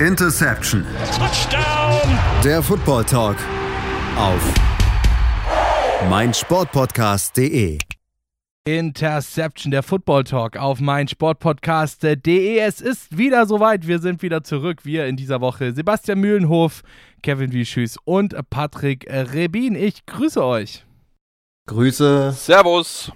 [0.00, 0.84] Interception.
[1.16, 2.18] Touchdown.
[2.44, 3.36] Der Football Talk
[4.18, 4.42] auf
[6.10, 7.78] meinsportpodcast.de.
[8.66, 12.58] Interception, der Football Talk auf meinsportpodcast.de.
[12.58, 13.86] Es ist wieder soweit.
[13.86, 14.84] Wir sind wieder zurück.
[14.84, 16.82] Wir in dieser Woche Sebastian Mühlenhof,
[17.22, 19.74] Kevin Wieschüß und Patrick Rebin.
[19.74, 20.84] Ich grüße euch.
[21.68, 22.32] Grüße.
[22.32, 23.12] Servus.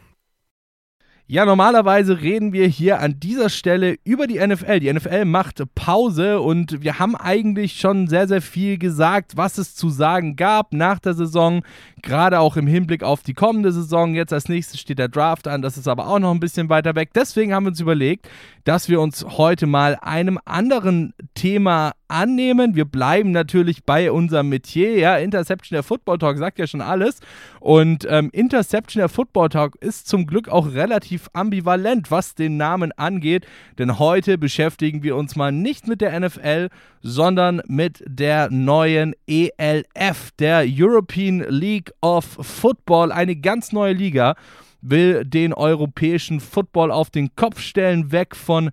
[1.33, 4.81] Ja, normalerweise reden wir hier an dieser Stelle über die NFL.
[4.81, 9.77] Die NFL macht Pause und wir haben eigentlich schon sehr, sehr viel gesagt, was es
[9.77, 11.63] zu sagen gab nach der Saison,
[12.03, 14.17] gerade auch im Hinblick auf die kommende Saison.
[14.17, 16.97] Jetzt als nächstes steht der Draft an, das ist aber auch noch ein bisschen weiter
[16.97, 17.11] weg.
[17.15, 18.29] Deswegen haben wir uns überlegt,
[18.65, 22.75] dass wir uns heute mal einem anderen Thema annehmen.
[22.75, 24.99] Wir bleiben natürlich bei unserem Metier.
[24.99, 27.21] Ja, Interception der Football Talk sagt ja schon alles.
[27.61, 32.93] Und ähm, Interception der Football Talk ist zum Glück auch relativ ambivalent, was den Namen
[32.93, 33.47] angeht.
[33.79, 36.69] Denn heute beschäftigen wir uns mal nicht mit der NFL,
[37.03, 43.13] sondern mit der neuen ELF, der European League of Football.
[43.13, 44.35] Eine ganz neue Liga
[44.83, 48.71] will den europäischen Football auf den Kopf stellen, weg von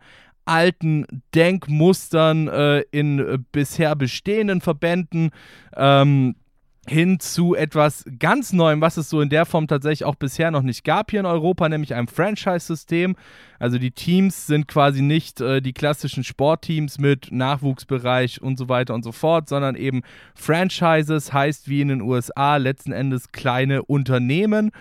[0.48, 5.32] alten Denkmustern äh, in bisher bestehenden Verbänden.
[5.76, 6.36] Ähm,
[6.90, 10.62] hin zu etwas ganz Neuem, was es so in der Form tatsächlich auch bisher noch
[10.62, 13.16] nicht gab hier in Europa, nämlich einem Franchise-System.
[13.60, 18.94] Also die Teams sind quasi nicht äh, die klassischen Sportteams mit Nachwuchsbereich und so weiter
[18.94, 20.02] und so fort, sondern eben
[20.36, 24.72] Franchises, heißt wie in den USA letzten Endes kleine Unternehmen.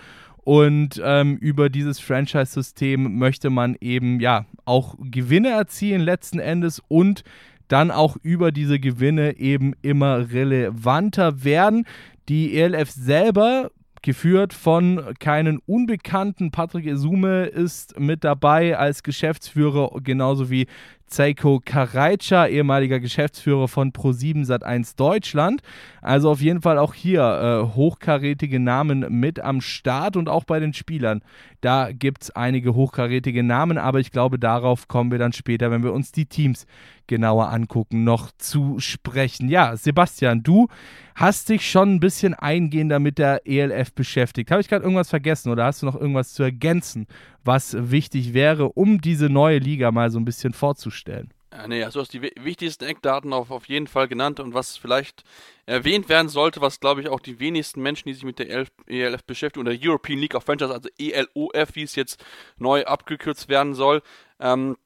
[0.47, 7.25] Und ähm, über dieses Franchise-System möchte man eben ja auch Gewinne erzielen letzten Endes und
[7.67, 11.85] dann auch über diese Gewinne eben immer relevanter werden.
[12.29, 16.51] Die ELF selber geführt von keinen Unbekannten.
[16.51, 20.67] Patrick Esume ist mit dabei als Geschäftsführer, genauso wie
[21.07, 25.61] Zeiko Karajca, ehemaliger Geschäftsführer von Pro7 Sat1 Deutschland.
[26.01, 30.59] Also auf jeden Fall auch hier äh, hochkarätige Namen mit am Start und auch bei
[30.59, 31.21] den Spielern.
[31.61, 35.83] Da gibt es einige hochkarätige Namen, aber ich glaube, darauf kommen wir dann später, wenn
[35.83, 36.67] wir uns die Teams
[37.07, 39.49] genauer angucken, noch zu sprechen.
[39.49, 40.67] Ja, Sebastian, du
[41.15, 44.51] hast dich schon ein bisschen eingehender mit der ELF beschäftigt.
[44.51, 47.07] Habe ich gerade irgendwas vergessen oder hast du noch irgendwas zu ergänzen,
[47.47, 51.33] was wichtig wäre, um diese neue Liga mal so ein bisschen vorzustellen?
[51.51, 55.23] Ja, nee, also hast die wichtigsten Eckdaten auf, auf jeden Fall genannt und was vielleicht
[55.65, 58.69] erwähnt werden sollte, was glaube ich auch die wenigsten Menschen, die sich mit der ELF,
[58.85, 62.23] ELF beschäftigen, oder European League of Franchise, also ELOF, wie es jetzt
[62.57, 64.01] neu abgekürzt werden soll,
[64.39, 64.77] ähm,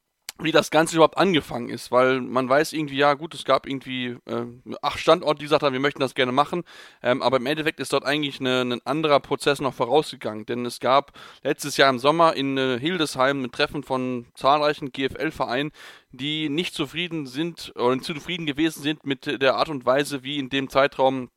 [0.44, 4.18] wie das Ganze überhaupt angefangen ist, weil man weiß irgendwie, ja gut, es gab irgendwie
[4.26, 4.46] äh,
[4.82, 6.64] acht Standorte, die gesagt haben, wir möchten das gerne machen,
[7.02, 10.80] ähm, aber im Endeffekt ist dort eigentlich eine, ein anderer Prozess noch vorausgegangen, denn es
[10.80, 11.14] gab
[11.44, 15.72] letztes Jahr im Sommer in äh, Hildesheim ein Treffen von zahlreichen GFL-Vereinen,
[16.12, 20.40] die nicht zufrieden sind oder nicht zufrieden gewesen sind mit der Art und Weise, wie
[20.40, 21.30] in dem Zeitraum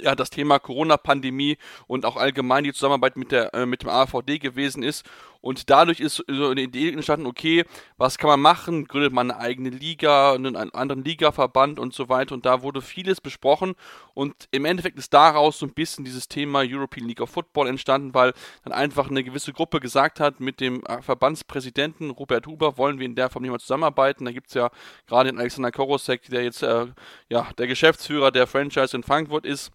[0.00, 4.38] ja, das Thema Corona-Pandemie und auch allgemein die Zusammenarbeit mit, der, äh, mit dem AVD
[4.38, 5.04] gewesen ist.
[5.40, 7.64] Und dadurch ist so eine Idee entstanden, okay,
[7.96, 8.86] was kann man machen?
[8.86, 12.34] Gründet man eine eigene Liga, einen, anderen Ligaverband und so weiter.
[12.34, 13.74] Und da wurde vieles besprochen.
[14.14, 18.14] Und im Endeffekt ist daraus so ein bisschen dieses Thema European League of Football entstanden,
[18.14, 18.32] weil
[18.64, 23.06] dann einfach eine gewisse Gruppe gesagt hat, mit dem äh, Verbandspräsidenten Robert Huber wollen wir
[23.06, 24.24] in der Form nicht mehr zusammenarbeiten.
[24.24, 24.70] Da gibt es ja
[25.06, 26.86] gerade den Alexander Korosek, der jetzt äh,
[27.28, 29.70] ja, der Geschäftsführer der Franchise in Frankfurt ist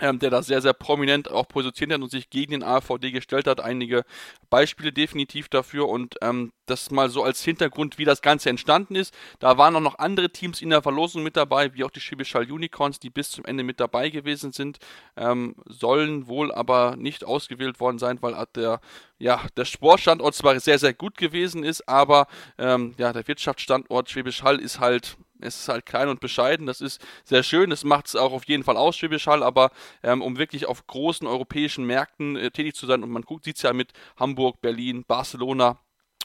[0.00, 3.46] ähm, der da sehr, sehr prominent auch positioniert hat und sich gegen den AVD gestellt
[3.46, 3.60] hat.
[3.60, 4.04] Einige
[4.50, 9.14] Beispiele definitiv dafür und ähm, das mal so als Hintergrund, wie das Ganze entstanden ist.
[9.38, 12.34] Da waren auch noch andere Teams in der Verlosung mit dabei, wie auch die Schwäbisch
[12.34, 14.78] Unicorns, die bis zum Ende mit dabei gewesen sind,
[15.16, 18.80] ähm, sollen wohl aber nicht ausgewählt worden sein, weil der,
[19.18, 22.26] ja, der Sportstandort zwar sehr, sehr gut gewesen ist, aber
[22.58, 26.80] ähm, ja, der Wirtschaftsstandort Schwäbisch Hall ist halt es ist halt klein und bescheiden, das
[26.80, 29.70] ist sehr schön, das macht es auch auf jeden Fall aus, Schwäbisch aber
[30.02, 33.62] ähm, um wirklich auf großen europäischen Märkten äh, tätig zu sein, und man sieht es
[33.62, 35.78] ja mit Hamburg, Berlin, Barcelona,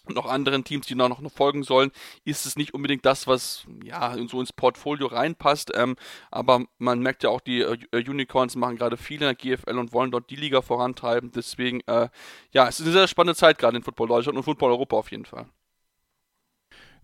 [0.06, 1.92] und noch anderen Teams, die noch folgen sollen,
[2.26, 5.72] ist es nicht unbedingt das, was ja so ins Portfolio reinpasst.
[5.76, 5.96] Ähm,
[6.32, 9.94] aber man merkt ja auch, die äh, Unicorns machen gerade viel in der GFL und
[9.94, 11.32] wollen dort die Liga vorantreiben.
[11.32, 12.10] Deswegen, äh,
[12.52, 15.12] ja, es ist eine sehr spannende Zeit gerade in Football Deutschland und Football Europa auf
[15.12, 15.48] jeden Fall.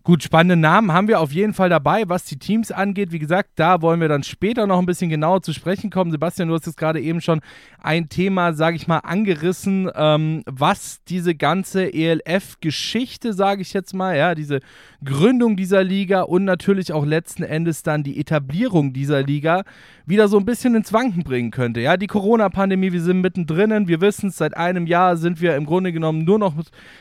[0.04, 3.12] Gut, spannende Namen haben wir auf jeden Fall dabei, was die Teams angeht.
[3.12, 6.10] Wie gesagt, da wollen wir dann später noch ein bisschen genauer zu sprechen kommen.
[6.10, 7.40] Sebastian, du hast jetzt gerade eben schon
[7.78, 14.16] ein Thema, sage ich mal, angerissen, ähm, was diese ganze ELF-Geschichte, sage ich jetzt mal,
[14.16, 14.60] ja, diese
[15.04, 19.64] Gründung dieser Liga und natürlich auch letzten Endes dann die Etablierung dieser Liga
[20.06, 21.80] wieder so ein bisschen ins Wanken bringen könnte.
[21.80, 25.66] Ja, die Corona-Pandemie, wir sind mittendrin, wir wissen es, seit einem Jahr sind wir im
[25.66, 26.54] Grunde genommen nur noch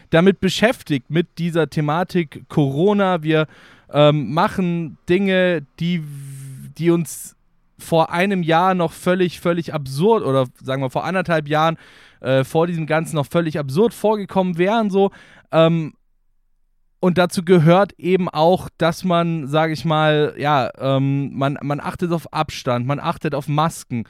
[0.10, 2.87] damit beschäftigt, mit dieser Thematik Corona.
[2.96, 3.48] Wir
[3.92, 6.04] ähm, machen Dinge, die,
[6.78, 7.36] die uns
[7.78, 11.78] vor einem Jahr noch völlig, völlig absurd oder sagen wir vor anderthalb Jahren
[12.22, 15.12] äh, vor diesem Ganzen noch völlig absurd vorgekommen wären, so.
[15.52, 15.94] Ähm,
[17.00, 22.12] und dazu gehört eben auch, dass man, sage ich mal, ja, ähm, man, man achtet
[22.12, 24.06] auf Abstand, man achtet auf Masken,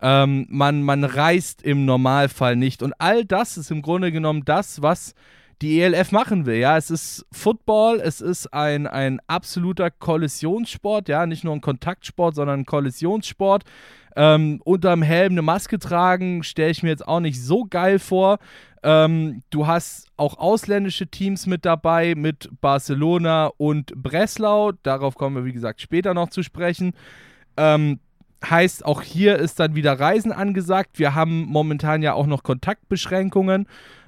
[0.00, 2.82] ähm, man, man reist im Normalfall nicht.
[2.84, 5.14] Und all das ist im Grunde genommen das, was
[5.62, 6.58] die ELF machen will.
[6.58, 12.34] Ja, es ist Football, es ist ein, ein absoluter Kollisionssport, ja, nicht nur ein Kontaktsport,
[12.34, 13.64] sondern ein Kollisionssport.
[14.16, 18.38] Ähm, unterm Helm eine Maske tragen, stelle ich mir jetzt auch nicht so geil vor.
[18.82, 24.72] Ähm, du hast auch ausländische Teams mit dabei, mit Barcelona und Breslau.
[24.82, 26.94] Darauf kommen wir, wie gesagt, später noch zu sprechen.
[27.56, 28.00] Ähm,
[28.48, 30.98] heißt, auch hier ist dann wieder Reisen angesagt.
[30.98, 33.66] Wir haben momentan ja auch noch Kontaktbeschränkungen,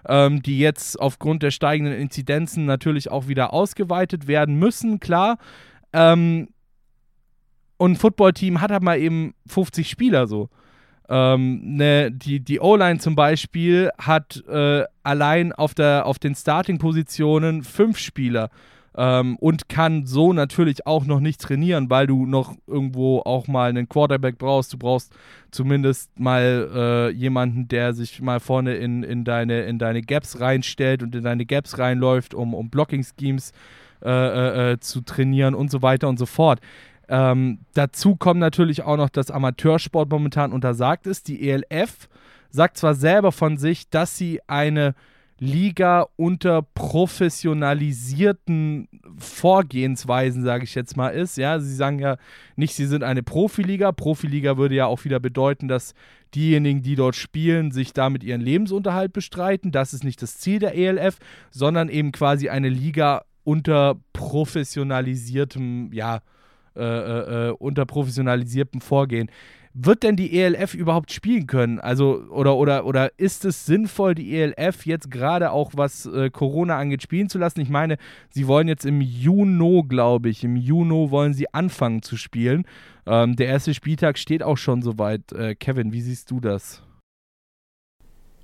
[0.08, 5.38] ähm, die jetzt aufgrund der steigenden Inzidenzen natürlich auch wieder ausgeweitet werden müssen, klar.
[5.92, 6.48] Ähm,
[7.76, 10.50] und ein Footballteam hat halt mal eben 50 Spieler so.
[11.08, 17.64] Ähm, ne, die die O-Line zum Beispiel hat äh, allein auf, der, auf den Starting-Positionen
[17.64, 18.50] fünf Spieler
[18.96, 23.70] ähm, und kann so natürlich auch noch nicht trainieren, weil du noch irgendwo auch mal
[23.70, 24.72] einen Quarterback brauchst.
[24.72, 25.12] Du brauchst
[25.50, 31.02] zumindest mal äh, jemanden, der sich mal vorne in, in, deine, in deine Gaps reinstellt
[31.02, 33.52] und in deine Gaps reinläuft, um, um Blocking-Schemes
[34.02, 36.60] äh, äh, äh zu trainieren und so weiter und so fort.
[37.08, 41.28] Ähm, dazu kommt natürlich auch noch, dass Amateursport momentan untersagt ist.
[41.28, 42.08] Die ELF
[42.50, 44.94] sagt zwar selber von sich, dass sie eine
[45.42, 51.38] Liga unter professionalisierten Vorgehensweisen, sage ich jetzt mal, ist.
[51.38, 52.18] Ja, sie sagen ja
[52.56, 53.90] nicht, sie sind eine Profiliga.
[53.90, 55.94] Profiliga würde ja auch wieder bedeuten, dass
[56.34, 59.72] diejenigen, die dort spielen, sich damit ihren Lebensunterhalt bestreiten.
[59.72, 61.16] Das ist nicht das Ziel der ELF,
[61.50, 66.20] sondern eben quasi eine Liga unter professionalisiertem, ja,
[66.76, 69.30] äh, äh, äh, unter professionalisiertem Vorgehen.
[69.72, 71.78] Wird denn die ELF überhaupt spielen können?
[71.78, 76.76] Also, oder, oder, oder ist es sinnvoll, die ELF jetzt gerade auch, was äh, Corona
[76.76, 77.60] angeht, spielen zu lassen?
[77.60, 77.96] Ich meine,
[78.30, 82.64] sie wollen jetzt im Juni, glaube ich, im Juni wollen sie anfangen zu spielen.
[83.06, 85.30] Ähm, der erste Spieltag steht auch schon soweit.
[85.32, 86.82] Äh, Kevin, wie siehst du das?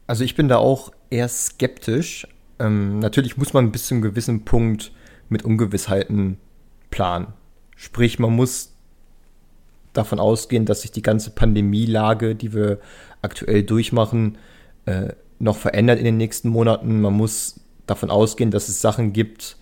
[0.06, 2.28] Also ich bin da auch eher skeptisch.
[2.60, 4.92] Ähm, natürlich muss man bis zu einem gewissen Punkt
[5.28, 6.38] mit Ungewissheiten
[6.90, 7.32] planen.
[7.74, 8.75] Sprich, man muss
[9.96, 12.78] davon ausgehen, dass sich die ganze Pandemielage, die wir
[13.22, 14.38] aktuell durchmachen,
[14.86, 15.08] äh,
[15.38, 17.00] noch verändert in den nächsten Monaten.
[17.00, 19.56] Man muss davon ausgehen, dass es Sachen gibt,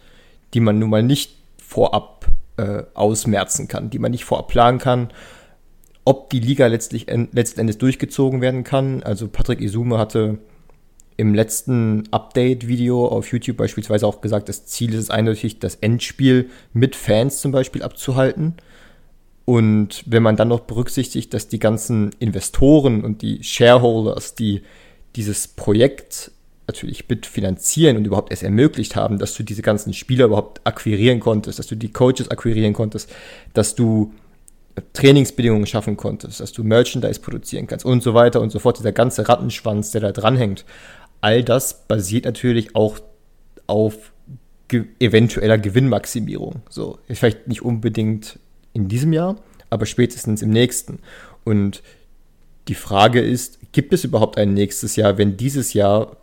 [0.54, 2.26] die man nun mal nicht vorab
[2.56, 5.08] äh, ausmerzen kann, die man nicht vorab planen kann.
[6.04, 9.02] Ob die Liga letztlich letzten Endes durchgezogen werden kann.
[9.02, 10.38] Also Patrick Isume hatte
[11.16, 16.50] im letzten Update-Video auf YouTube beispielsweise auch gesagt, das Ziel ist es eindeutig, das Endspiel
[16.72, 18.54] mit Fans zum Beispiel abzuhalten.
[19.44, 24.62] Und wenn man dann noch berücksichtigt, dass die ganzen Investoren und die Shareholders, die
[25.16, 26.30] dieses Projekt
[26.66, 31.58] natürlich mitfinanzieren und überhaupt erst ermöglicht haben, dass du diese ganzen Spieler überhaupt akquirieren konntest,
[31.58, 33.12] dass du die Coaches akquirieren konntest,
[33.52, 34.14] dass du
[34.92, 38.92] Trainingsbedingungen schaffen konntest, dass du Merchandise produzieren kannst und so weiter und so fort, dieser
[38.92, 40.64] ganze Rattenschwanz, der da dranhängt,
[41.20, 42.98] all das basiert natürlich auch
[43.66, 44.12] auf
[44.68, 46.62] ge eventueller Gewinnmaximierung.
[46.70, 48.38] So, vielleicht nicht unbedingt
[48.74, 49.36] in diesem Jahr,
[49.70, 50.98] aber spätestens im nächsten.
[51.44, 51.82] Und
[52.68, 56.16] die Frage ist, gibt es überhaupt ein nächstes Jahr, wenn dieses Jahr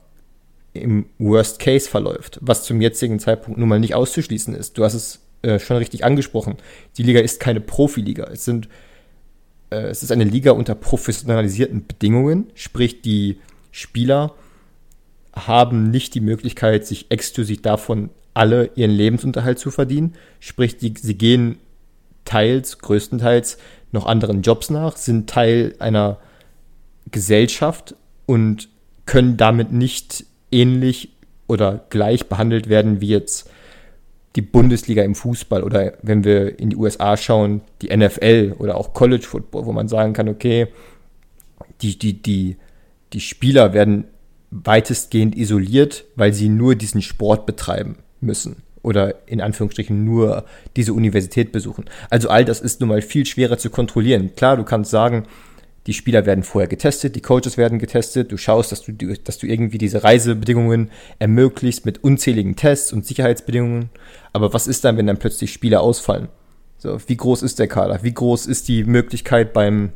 [0.73, 4.77] im Worst Case verläuft, was zum jetzigen Zeitpunkt nun mal nicht auszuschließen ist.
[4.77, 6.57] Du hast es äh, schon richtig angesprochen.
[6.97, 8.25] Die Liga ist keine Profiliga.
[8.31, 8.69] Es sind
[9.71, 13.39] äh, es ist eine Liga unter professionalisierten Bedingungen, sprich die
[13.71, 14.35] Spieler
[15.33, 20.13] haben nicht die Möglichkeit, sich exklusiv davon alle ihren Lebensunterhalt zu verdienen.
[20.39, 21.57] Sprich, die, sie gehen
[22.31, 23.57] teils, größtenteils
[23.91, 26.17] noch anderen Jobs nach, sind Teil einer
[27.11, 27.95] Gesellschaft
[28.25, 28.69] und
[29.05, 31.09] können damit nicht ähnlich
[31.47, 33.49] oder gleich behandelt werden wie jetzt
[34.37, 38.93] die Bundesliga im Fußball oder wenn wir in die USA schauen, die NFL oder auch
[38.93, 40.67] College Football, wo man sagen kann, okay,
[41.81, 42.55] die, die, die,
[43.11, 44.05] die Spieler werden
[44.51, 50.45] weitestgehend isoliert, weil sie nur diesen Sport betreiben müssen oder in Anführungsstrichen nur
[50.75, 51.85] diese Universität besuchen.
[52.09, 54.35] Also all das ist nun mal viel schwerer zu kontrollieren.
[54.35, 55.27] Klar, du kannst sagen,
[55.87, 59.47] die Spieler werden vorher getestet, die Coaches werden getestet, du schaust, dass du, dass du
[59.47, 63.89] irgendwie diese Reisebedingungen ermöglichst mit unzähligen Tests und Sicherheitsbedingungen.
[64.31, 66.27] Aber was ist dann, wenn dann plötzlich Spieler ausfallen?
[66.77, 68.03] So, wie groß ist der Kader?
[68.03, 69.91] Wie groß ist die Möglichkeit beim,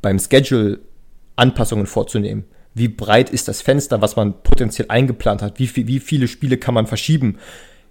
[0.00, 0.80] beim Schedule
[1.36, 2.44] Anpassungen vorzunehmen?
[2.78, 6.74] wie breit ist das Fenster, was man potenziell eingeplant hat, wie, wie viele Spiele kann
[6.74, 7.38] man verschieben.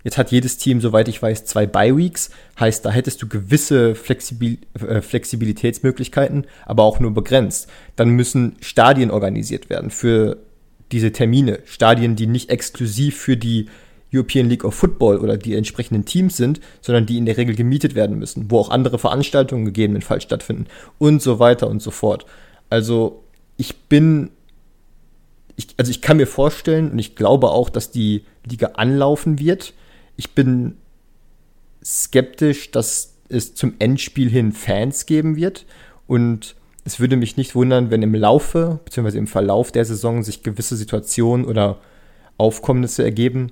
[0.07, 2.29] Jetzt hat jedes Team, soweit ich weiß, zwei Bye-Weeks.
[2.57, 7.67] Heißt, da hättest du gewisse Flexibil äh, Flexibilitätsmöglichkeiten, aber auch nur begrenzt.
[7.97, 10.37] Dann müssen Stadien organisiert werden für
[10.93, 11.59] diese Termine.
[11.65, 13.67] Stadien, die nicht exklusiv für die
[14.13, 17.93] European League of Football oder die entsprechenden Teams sind, sondern die in der Regel gemietet
[17.93, 20.67] werden müssen, wo auch andere Veranstaltungen gegebenenfalls stattfinden
[20.99, 22.25] und so weiter und so fort.
[22.69, 23.25] Also
[23.57, 24.29] ich bin,
[25.57, 29.73] ich, also ich kann mir vorstellen und ich glaube auch, dass die Liga anlaufen wird.
[30.17, 30.75] Ich bin
[31.83, 35.65] skeptisch, dass es zum Endspiel hin Fans geben wird
[36.07, 39.17] und es würde mich nicht wundern, wenn im Laufe bzw.
[39.17, 41.79] im Verlauf der Saison sich gewisse Situationen oder
[42.37, 43.51] Aufkommnisse ergeben,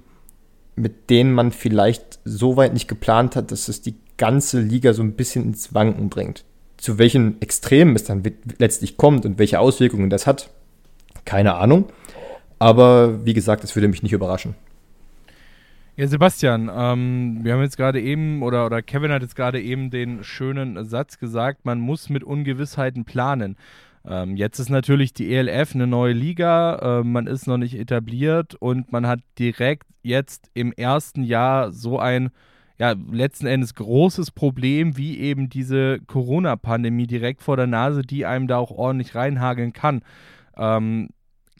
[0.75, 5.03] mit denen man vielleicht so weit nicht geplant hat, dass es die ganze Liga so
[5.03, 6.45] ein bisschen ins Wanken bringt.
[6.77, 8.23] Zu welchen Extremen es dann
[8.57, 10.49] letztlich kommt und welche Auswirkungen das hat,
[11.25, 11.85] keine Ahnung.
[12.59, 14.55] Aber wie gesagt, es würde mich nicht überraschen.
[15.97, 19.91] Ja, Sebastian, ähm, wir haben jetzt gerade eben, oder, oder Kevin hat jetzt gerade eben
[19.91, 23.55] den schönen Satz gesagt, man muss mit Ungewissheiten planen.
[24.05, 28.55] Ähm, jetzt ist natürlich die ELF eine neue Liga, äh, man ist noch nicht etabliert
[28.55, 32.29] und man hat direkt jetzt im ersten Jahr so ein,
[32.77, 38.47] ja, letzten Endes großes Problem, wie eben diese Corona-Pandemie direkt vor der Nase, die einem
[38.47, 40.01] da auch ordentlich reinhageln kann.
[40.57, 41.07] Ähm,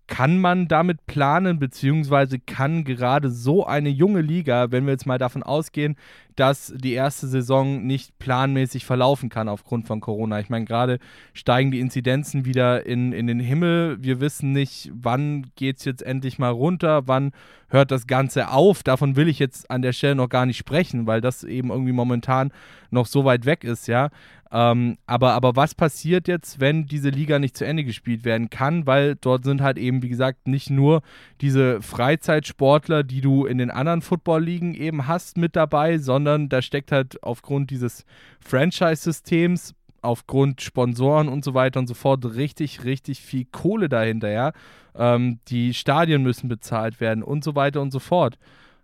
[0.08, 5.18] kann man damit planen, beziehungsweise kann gerade so eine junge Liga, wenn wir jetzt mal
[5.18, 5.96] davon ausgehen,
[6.36, 10.40] dass die erste Saison nicht planmäßig verlaufen kann aufgrund von Corona.
[10.40, 11.00] Ich meine, gerade
[11.34, 13.98] steigen die Inzidenzen wieder in, in den Himmel.
[14.02, 17.32] Wir wissen nicht, wann geht es jetzt endlich mal runter, wann
[17.70, 18.84] hört das Ganze auf.
[18.84, 21.92] Davon will ich jetzt an der Stelle noch gar nicht sprechen, weil das eben irgendwie
[21.92, 22.52] momentan
[22.92, 24.10] noch so weit weg ist, ja.
[24.52, 28.88] Ähm, aber, aber was passiert jetzt, wenn diese Liga nicht zu Ende gespielt werden kann?
[28.88, 31.02] Weil dort sind halt eben, wie gesagt, nicht nur
[31.42, 36.92] diese Freizeitsportler, die du in den anderen Football-Ligen eben hast, mit dabei, sondern da steckt
[36.92, 38.06] halt aufgrund dieses
[38.40, 44.52] Franchise-Systems, aufgrund Sponsoren und so weiter und so fort richtig, richtig viel Kohle dahinter, ja.
[44.96, 48.38] Ähm, die Stadien müssen bezahlt werden und so weiter und so fort.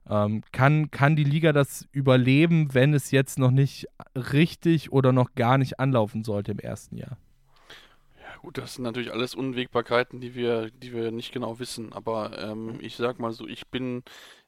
[0.09, 5.35] Ähm, kann, kann die Liga das überleben, wenn es jetzt noch nicht richtig oder noch
[5.35, 7.17] gar nicht anlaufen sollte im ersten Jahr?
[8.19, 11.93] Ja, gut, das sind natürlich alles Unwägbarkeiten, die wir, die wir nicht genau wissen.
[11.93, 14.03] Aber ähm, ich sag mal so, ich bin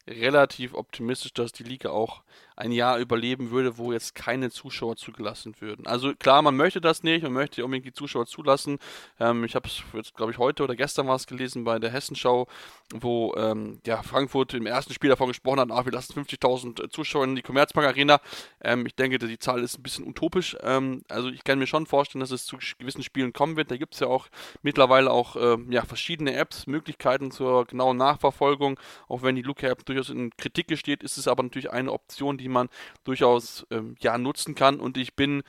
[0.07, 2.23] relativ optimistisch, dass die Liga auch
[2.55, 5.88] ein Jahr überleben würde, wo jetzt keine Zuschauer zugelassen würden.
[5.88, 8.79] Also klar, man möchte das nicht, man möchte unbedingt die Zuschauer zulassen.
[9.19, 11.91] Ähm, ich habe es jetzt, glaube ich, heute oder gestern war es gelesen bei der
[11.91, 12.48] Hessenschau,
[12.93, 17.25] wo ähm, ja, Frankfurt im ersten Spiel davon gesprochen hat, ach, wir lassen 50.000 Zuschauer
[17.25, 18.19] in die Commerzbank Arena.
[18.62, 20.55] Ähm, ich denke, die Zahl ist ein bisschen utopisch.
[20.62, 23.72] Ähm, also ich kann mir schon vorstellen, dass es zu gewissen Spielen kommen wird.
[23.72, 24.27] Da gibt es ja auch
[24.62, 28.79] mittlerweile auch ähm, ja, verschiedene Apps, Möglichkeiten zur genauen Nachverfolgung.
[29.07, 32.42] Auch wenn die Luca-App durchaus in Kritik gesteht, ist es aber natürlich eine Option, die
[32.43, 32.69] die man
[33.03, 34.79] durchaus ähm, ja, nutzen kann.
[34.79, 35.43] Und ich bin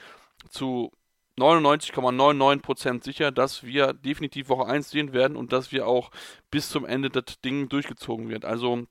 [0.49, 0.93] zu
[1.39, 6.11] 99,99% sicher, dass wir definitiv Woche 1 sehen werden und dass wir auch
[6.51, 8.45] bis zum Ende das Ding durchgezogen wird.
[8.45, 8.87] Also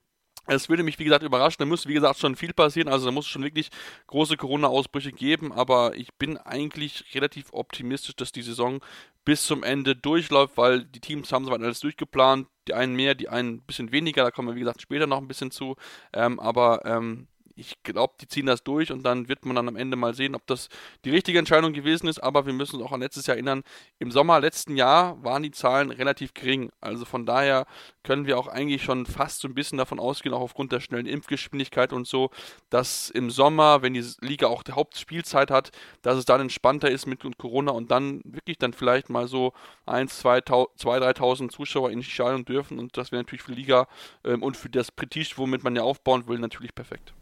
[0.45, 1.57] es würde mich, wie gesagt, überraschen.
[1.59, 2.89] Da muss, wie gesagt, schon viel passieren.
[2.89, 3.69] Also da muss es schon wirklich
[4.07, 5.53] große Corona-Ausbrüche geben.
[5.53, 8.81] Aber ich bin eigentlich relativ optimistisch, dass die Saison
[9.23, 12.47] bis zum Ende durchläuft, weil die Teams haben soweit alles durchgeplant.
[12.67, 14.23] Die einen mehr, die einen ein bisschen weniger.
[14.23, 15.77] Da kommen wir, wie gesagt, später noch ein bisschen zu.
[16.11, 19.75] Ähm, aber ähm, ich glaube, die ziehen das durch und dann wird man dann am
[19.75, 20.69] Ende mal sehen, ob das
[21.05, 22.19] die richtige Entscheidung gewesen ist.
[22.19, 23.63] Aber wir müssen uns auch an letztes Jahr erinnern.
[23.99, 26.71] Im Sommer letzten Jahr waren die Zahlen relativ gering.
[26.81, 27.65] Also von daher
[28.03, 31.05] können wir auch eigentlich schon fast so ein bisschen davon ausgehen, auch aufgrund der schnellen
[31.05, 32.31] Impfgeschwindigkeit und so,
[32.69, 37.05] dass im Sommer, wenn die Liga auch die Hauptspielzeit hat, dass es dann entspannter ist
[37.05, 39.53] mit Corona und dann wirklich dann vielleicht mal so
[39.85, 42.79] 1, 2, 3.000 Zuschauer in die Stadion dürfen.
[42.79, 43.87] Und das wäre natürlich für die Liga
[44.25, 47.13] ähm, und für das Prestige, womit man ja aufbauen will, natürlich perfekt.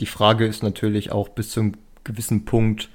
[0.00, 1.72] Die Frage ist natürlich auch bis zum
[2.04, 2.88] gewissen Punkt,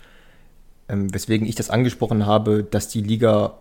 [0.90, 3.58] ähm, weswegen ich das angesprochen habe, dass die Liga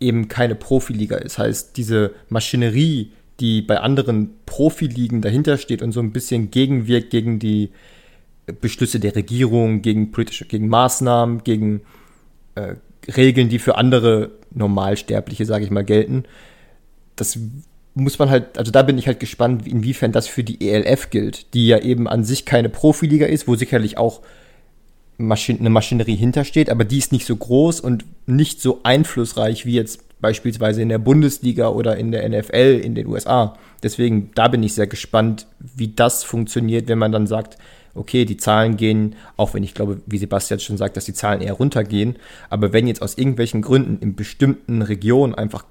[0.00, 1.38] eben keine Profiliga ist.
[1.38, 7.38] Heißt, diese Maschinerie, die bei anderen Profiligen dahinter steht und so ein bisschen gegenwirkt gegen
[7.38, 7.70] die
[8.60, 11.82] Beschlüsse der Regierung, gegen politische, gegen Maßnahmen, gegen
[12.54, 12.74] äh,
[13.16, 16.24] Regeln, die für andere Normalsterbliche, sage ich mal, gelten.
[17.16, 17.38] Das
[17.94, 21.54] muss man halt, also da bin ich halt gespannt, inwiefern das für die ELF gilt,
[21.54, 24.20] die ja eben an sich keine Profiliga ist, wo sicherlich auch
[25.18, 29.74] Maschin eine Maschinerie hintersteht, aber die ist nicht so groß und nicht so einflussreich wie
[29.74, 33.56] jetzt beispielsweise in der Bundesliga oder in der NFL in den USA.
[33.82, 37.58] Deswegen, da bin ich sehr gespannt, wie das funktioniert, wenn man dann sagt,
[37.94, 41.40] okay, die Zahlen gehen, auch wenn ich glaube, wie Sebastian schon sagt, dass die Zahlen
[41.40, 42.16] eher runtergehen,
[42.48, 45.64] aber wenn jetzt aus irgendwelchen Gründen in bestimmten Regionen einfach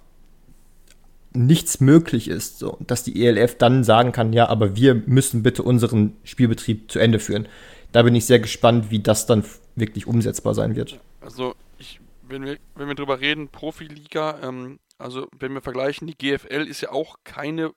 [1.34, 5.64] nichts möglich ist, so, dass die ELF dann sagen kann, ja, aber wir müssen bitte
[5.64, 7.48] unseren Spielbetrieb zu Ende führen.
[7.92, 9.44] Da bin ich sehr gespannt, wie das dann
[9.76, 11.00] wirklich umsetzbar sein wird.
[11.22, 16.18] Also ich, wenn wir, wenn wir drüber reden, Profiliga, ähm, also wenn wir vergleichen, die
[16.18, 17.72] GFL ist ja auch keine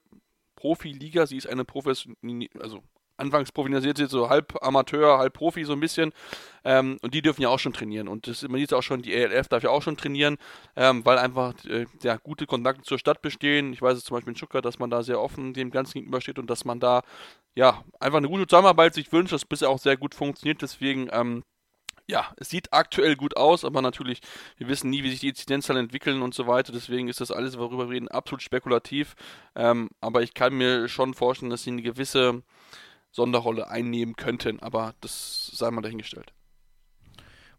[0.56, 2.82] Profiliga, sie ist eine professionelle, also
[3.22, 6.12] anfangs professionalisiert sie so halb Amateur, halb Profi so ein bisschen.
[6.64, 8.08] Ähm, und die dürfen ja auch schon trainieren.
[8.08, 10.36] Und das, man sieht auch schon, die ELF darf ja auch schon trainieren,
[10.76, 13.72] ähm, weil einfach äh, ja, gute Kontakte zur Stadt bestehen.
[13.72, 16.38] Ich weiß es zum Beispiel in Stuttgart, dass man da sehr offen dem Ganzen gegenübersteht
[16.38, 17.02] und dass man da
[17.54, 20.62] ja einfach eine gute Zusammenarbeit sich wünscht, das bisher auch sehr gut funktioniert.
[20.62, 21.42] Deswegen ähm,
[22.08, 24.20] ja, es sieht aktuell gut aus, aber natürlich,
[24.56, 26.72] wir wissen nie, wie sich die Inzidenzzahlen entwickeln und so weiter.
[26.72, 29.14] Deswegen ist das alles, worüber wir reden, absolut spekulativ.
[29.54, 32.42] Ähm, aber ich kann mir schon vorstellen, dass sie eine gewisse
[33.12, 36.32] Sonderrolle einnehmen könnten, aber das sei mal dahingestellt.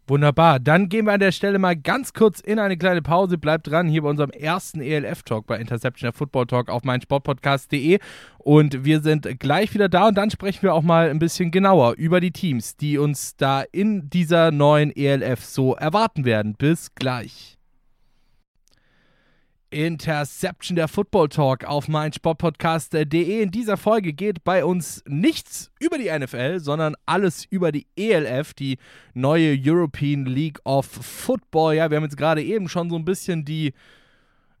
[0.06, 0.60] Wunderbar.
[0.60, 3.38] Dann gehen wir an der Stelle mal ganz kurz in eine kleine Pause.
[3.38, 7.98] Bleibt dran hier bei unserem ersten ELF-Talk bei Interception der Football Talk auf meinsportpodcast.de.
[8.36, 11.94] Und wir sind gleich wieder da und dann sprechen wir auch mal ein bisschen genauer
[11.96, 16.54] über die Teams, die uns da in dieser neuen ELF so erwarten werden.
[16.54, 17.56] Bis gleich.
[19.74, 23.42] Interception der Football Talk auf meinsportpodcast.de.
[23.42, 28.54] In dieser Folge geht bei uns nichts über die NFL, sondern alles über die ELF,
[28.54, 28.78] die
[29.14, 31.74] neue European League of Football.
[31.74, 33.74] Ja, wir haben jetzt gerade eben schon so ein bisschen die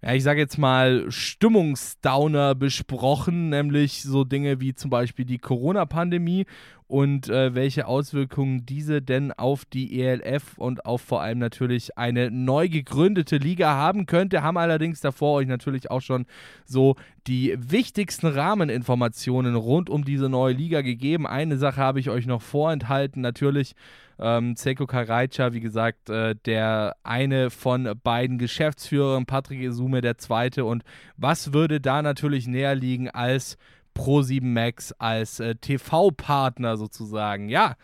[0.04, 6.44] ja, ich sage jetzt mal, Stimmungsdowner besprochen, nämlich so Dinge wie zum Beispiel die Corona-Pandemie
[6.86, 12.30] und äh, welche Auswirkungen diese denn auf die ELF und auf vor allem natürlich eine
[12.30, 14.42] neu gegründete Liga haben könnte.
[14.42, 16.26] Haben allerdings davor euch natürlich auch schon
[16.66, 16.96] so
[17.26, 21.26] die wichtigsten Rahmeninformationen rund um diese neue Liga gegeben.
[21.26, 23.74] Eine Sache habe ich euch noch vorenthalten, natürlich
[24.18, 30.64] ähm, Seko Karajca, wie gesagt, äh, der eine von beiden Geschäftsführern, Patrick Esume der zweite.
[30.64, 30.84] Und
[31.16, 33.56] was würde da natürlich näher liegen als
[33.96, 37.48] Pro7 Max, als äh, TV-Partner sozusagen?
[37.48, 37.76] Ja,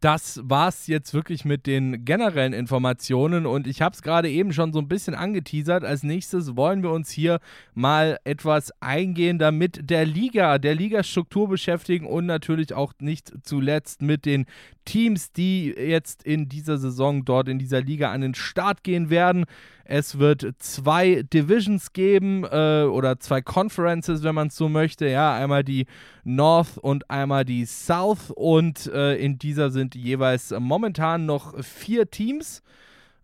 [0.00, 4.52] das war es jetzt wirklich mit den generellen Informationen und ich habe es gerade eben
[4.52, 5.84] schon so ein bisschen angeteasert.
[5.84, 7.40] Als nächstes wollen wir uns hier
[7.74, 14.24] mal etwas eingehender mit der Liga, der Ligastruktur beschäftigen und natürlich auch nicht zuletzt mit
[14.24, 14.46] den
[14.90, 19.44] Teams, die jetzt in dieser Saison dort in dieser Liga an den Start gehen werden.
[19.84, 25.08] Es wird zwei Divisions geben äh, oder zwei Conferences, wenn man es so möchte.
[25.08, 25.86] Ja, einmal die
[26.24, 28.32] North und einmal die South.
[28.34, 32.60] Und äh, in dieser sind jeweils momentan noch vier Teams.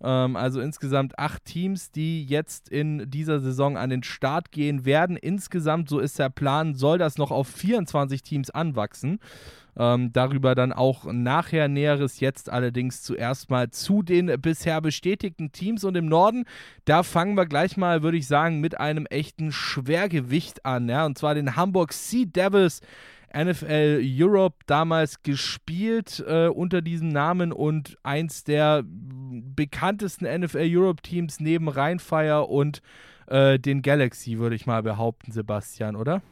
[0.01, 5.17] Ähm, also insgesamt acht Teams, die jetzt in dieser Saison an den Start gehen werden.
[5.17, 9.19] Insgesamt, so ist der Plan, soll das noch auf 24 Teams anwachsen.
[9.79, 12.21] Ähm, darüber dann auch nachher Näheres.
[12.21, 16.45] Jetzt allerdings zuerst mal zu den bisher bestätigten Teams und im Norden.
[16.85, 20.89] Da fangen wir gleich mal, würde ich sagen, mit einem echten Schwergewicht an.
[20.89, 21.05] Ja?
[21.05, 22.81] Und zwar den Hamburg Sea Devils.
[23.35, 31.39] NFL Europe damals gespielt äh, unter diesem Namen und eins der bekanntesten NFL Europe Teams
[31.41, 32.81] neben Rheinfire und
[33.27, 36.23] äh, den Galaxy, würde ich mal behaupten, Sebastian, oder?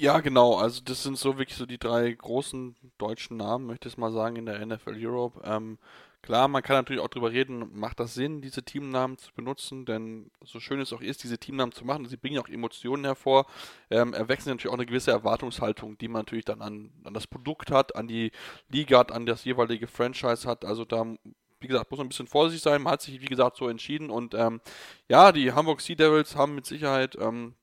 [0.00, 0.54] Ja, genau.
[0.54, 4.36] Also das sind so wirklich so die drei großen deutschen Namen, möchte ich mal sagen,
[4.36, 5.40] in der NFL Europe.
[5.42, 5.76] Ähm,
[6.22, 10.30] klar, man kann natürlich auch drüber reden, macht das Sinn, diese Teamnamen zu benutzen, denn
[10.44, 13.46] so schön es auch ist, diese Teamnamen zu machen, sie bringen auch Emotionen hervor,
[13.90, 17.72] ähm, erwechseln natürlich auch eine gewisse Erwartungshaltung, die man natürlich dann an, an das Produkt
[17.72, 18.30] hat, an die
[18.68, 20.64] Liga hat, an das jeweilige Franchise hat.
[20.64, 21.16] Also da
[21.60, 22.82] wie gesagt, muss man ein bisschen vorsichtig sein.
[22.82, 24.10] Man hat sich, wie gesagt, so entschieden.
[24.10, 24.60] Und ähm,
[25.08, 27.54] ja, die Hamburg Sea Devils haben mit Sicherheit ähm,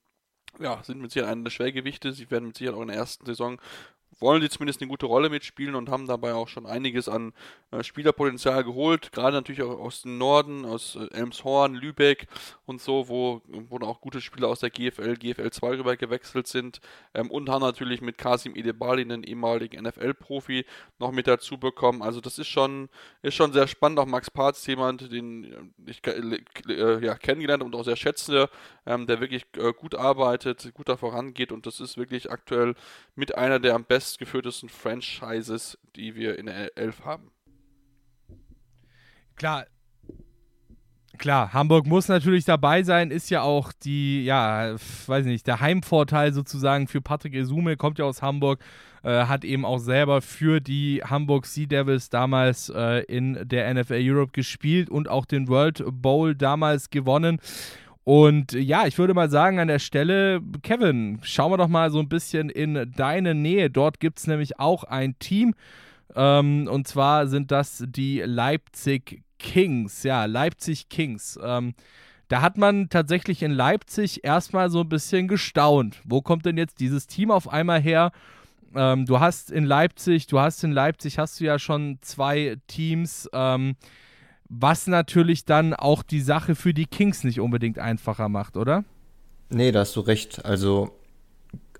[0.60, 2.13] ja, sind mit Sicherheit einer der Schwergewichte.
[2.13, 3.60] Sie werden mit Sicherheit auch in der ersten Saison
[4.19, 7.34] wollen sie zumindest eine gute Rolle mitspielen und haben dabei auch schon einiges an
[7.71, 9.12] äh, Spielerpotenzial geholt.
[9.12, 12.28] Gerade natürlich auch aus dem Norden, aus äh, Elmshorn, Lübeck
[12.65, 16.80] und so, wo, wo auch gute Spieler aus der GFL, GFL 2 rüber gewechselt sind.
[17.13, 20.65] Ähm, und haben natürlich mit Kasim Edebali, einen ehemaligen NFL-Profi,
[20.99, 22.01] noch mit dazu bekommen.
[22.01, 22.89] Also das ist schon,
[23.21, 23.99] ist schon sehr spannend.
[23.99, 28.49] Auch Max Parz, jemand, den ich äh, ja, kennengelernt und auch sehr schätze,
[28.86, 32.75] ähm, der wirklich äh, gut arbeitet, gut da vorangeht und das ist wirklich aktuell
[33.15, 37.32] mit einer der am besten bestgeführtesten Franchises, die wir in der Elf haben.
[39.36, 39.65] Klar,
[41.18, 44.76] Klar, Hamburg muss natürlich dabei sein, ist ja auch die, ja,
[45.08, 48.60] weiß nicht, der Heimvorteil sozusagen für Patrick Esume, kommt ja aus Hamburg,
[49.02, 54.02] äh, hat eben auch selber für die Hamburg Sea Devils damals äh, in der NFL
[54.02, 57.39] Europe gespielt und auch den World Bowl damals gewonnen.
[58.06, 62.00] Und ja, ich würde mal sagen an der Stelle, Kevin, schauen wir doch mal so
[62.00, 63.72] ein bisschen in deine Nähe.
[63.72, 65.56] Dort gibt es nämlich auch ein Team.
[66.15, 70.04] Ähm, und zwar sind das die Leipzig Kings.
[70.04, 71.39] Ja, Leipzig Kings.
[71.44, 71.74] Ähm,
[72.28, 76.00] da hat man tatsächlich in Leipzig erstmal so ein bisschen gestaunt.
[76.04, 78.12] Wo kommt denn jetzt dieses Team auf einmal her?
[78.76, 83.28] Ähm, du hast in Leipzig, du hast in Leipzig, hast du ja schon zwei Teams,
[83.34, 83.76] ähm,
[84.49, 88.84] was natürlich dann auch die Sache für die Kings nicht unbedingt einfacher macht, oder?
[89.49, 90.45] Nee, da hast du recht.
[90.45, 90.91] Also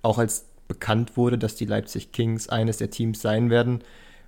[0.01, 3.84] auch als bekannt wurde, dass die Leipzig Kings eines der Teams sein werden,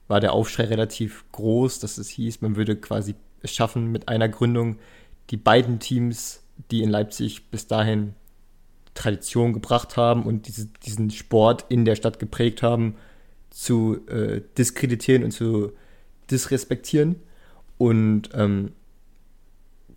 [0.08, 4.30] war der Aufschrei relativ groß, dass es hieß, man würde quasi es schaffen, mit einer
[4.30, 4.78] Gründung
[5.30, 8.14] die beiden Teams, die in Leipzig bis dahin
[8.94, 12.96] Tradition gebracht haben und diese, diesen Sport in der Stadt geprägt haben,
[13.50, 15.72] zu äh, diskreditieren und zu
[16.32, 17.16] disrespektieren.
[17.78, 18.72] Und ähm,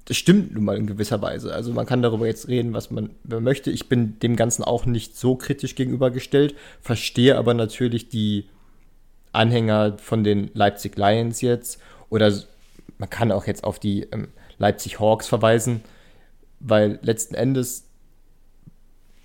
[0.05, 1.55] das stimmt nun mal in gewisser Weise.
[1.55, 3.71] Also man kann darüber jetzt reden, was man, möchte.
[3.71, 8.49] Ich bin dem Ganzen auch nicht so kritisch gegenübergestellt, verstehe aber natürlich die
[9.33, 12.33] Anhänger von den Leipzig Lions jetzt oder
[12.99, 15.81] man kann auch jetzt auf die ähm, Leipzig Hawks verweisen,
[16.59, 17.85] weil letzten Endes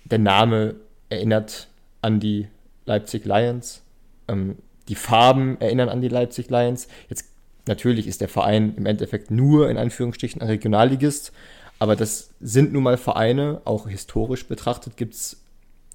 [0.04, 0.76] der Name
[1.08, 1.68] erinnert
[2.00, 2.46] an die
[2.84, 3.82] Leipzig Lions.
[4.28, 4.56] Ähm,
[4.88, 6.86] die Farben erinnern an die Leipzig Lions.
[7.08, 7.26] Jetzt
[7.66, 11.32] natürlich ist der Verein im Endeffekt nur in Anführungsstrichen ein Regionalligist,
[11.78, 15.42] aber das sind nun mal Vereine, auch historisch betrachtet gibt es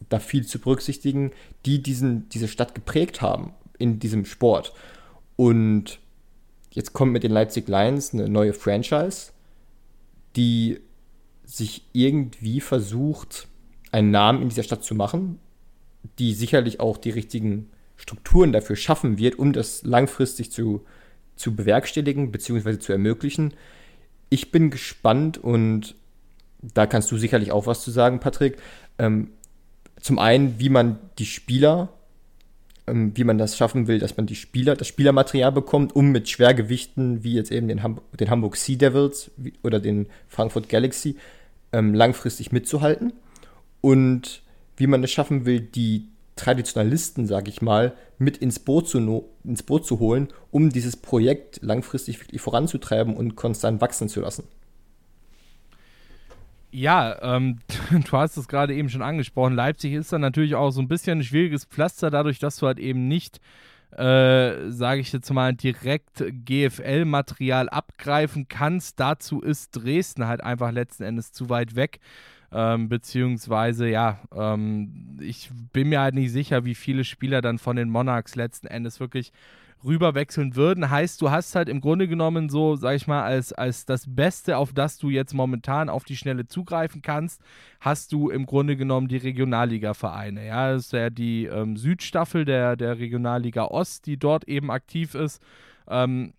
[0.09, 1.31] da viel zu berücksichtigen,
[1.65, 4.73] die diesen, diese Stadt geprägt haben in diesem Sport.
[5.35, 5.99] Und
[6.71, 9.31] jetzt kommt mit den Leipzig Lions eine neue Franchise,
[10.35, 10.79] die
[11.45, 13.47] sich irgendwie versucht,
[13.91, 15.39] einen Namen in dieser Stadt zu machen,
[16.17, 20.85] die sicherlich auch die richtigen Strukturen dafür schaffen wird, um das langfristig zu,
[21.41, 22.79] zu bewerkstelligen bzw.
[22.79, 23.53] zu ermöglichen.
[24.29, 25.95] Ich bin gespannt und
[26.61, 28.57] da kannst du sicherlich auch was zu sagen, Patrick.
[28.97, 29.31] Ähm,
[29.99, 31.89] zum einen, wie man die Spieler
[32.87, 36.29] ähm, wie man das schaffen will, dass man die Spieler, das Spielermaterial bekommt, um mit
[36.29, 39.31] Schwergewichten wie jetzt eben den, Ham den Hamburg Sea Devils
[39.63, 41.15] oder den Frankfurt Galaxy
[41.71, 43.13] ähm, langfristig mitzuhalten.
[43.81, 44.41] Und
[44.77, 49.63] wie man es schaffen will, die Traditionalisten, sage ich mal, mit ins Boot, zu ins
[49.63, 54.43] Boot zu holen, um dieses Projekt langfristig wirklich voranzutreiben und konstant wachsen zu lassen.
[56.71, 57.59] Ja, ähm,
[57.91, 59.53] du hast es gerade eben schon angesprochen.
[59.53, 62.79] Leipzig ist dann natürlich auch so ein bisschen ein schwieriges Pflaster, dadurch, dass du halt
[62.79, 63.41] eben nicht,
[63.91, 68.99] äh, sage ich jetzt mal, direkt GFL-Material abgreifen kannst.
[68.99, 71.99] Dazu ist Dresden halt einfach letzten Endes zu weit weg.
[72.53, 77.77] Ähm, beziehungsweise, ja, ähm, ich bin mir halt nicht sicher, wie viele Spieler dann von
[77.77, 79.31] den Monarchs letzten Endes wirklich
[79.83, 80.89] rüberwechseln würden.
[80.89, 84.57] Heißt, du hast halt im Grunde genommen so, sag ich mal, als, als das Beste,
[84.57, 87.41] auf das du jetzt momentan auf die Schnelle zugreifen kannst,
[87.79, 90.45] hast du im Grunde genommen die Regionalliga-Vereine.
[90.45, 95.15] Ja, das ist ja die ähm, Südstaffel der, der Regionalliga Ost, die dort eben aktiv
[95.15, 95.41] ist.
[95.87, 96.33] Ähm,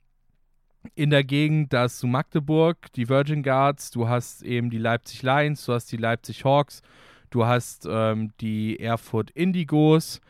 [0.95, 5.23] in der Gegend, da hast du Magdeburg, die Virgin Guards, du hast eben die Leipzig
[5.23, 6.83] Lions, du hast die Leipzig Hawks,
[7.31, 10.21] du hast ähm, die Erfurt Indigos,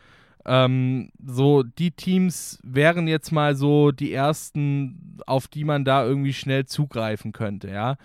[0.45, 6.33] ähm, so, die Teams wären jetzt mal so die ersten, auf die man da irgendwie
[6.33, 7.95] schnell zugreifen könnte, ja.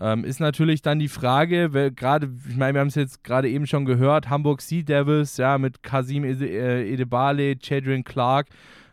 [0.00, 3.66] Ähm, ist natürlich dann die Frage, gerade, ich meine, wir haben es jetzt gerade eben
[3.66, 8.46] schon gehört, Hamburg Sea Devils, ja, mit Kasim äh, Edebale, Chadrian Clark,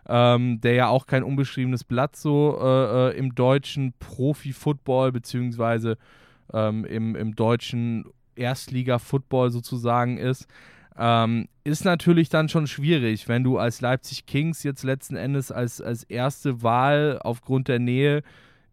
[0.09, 5.97] ähm, der ja auch kein unbeschriebenes Blatt so äh, äh, im deutschen Profi-Football, beziehungsweise
[6.51, 10.47] ähm, im, im deutschen Erstliga-Football sozusagen ist.
[10.97, 15.79] Ähm, ist natürlich dann schon schwierig, wenn du als Leipzig Kings jetzt letzten Endes als,
[15.79, 18.23] als erste Wahl aufgrund der Nähe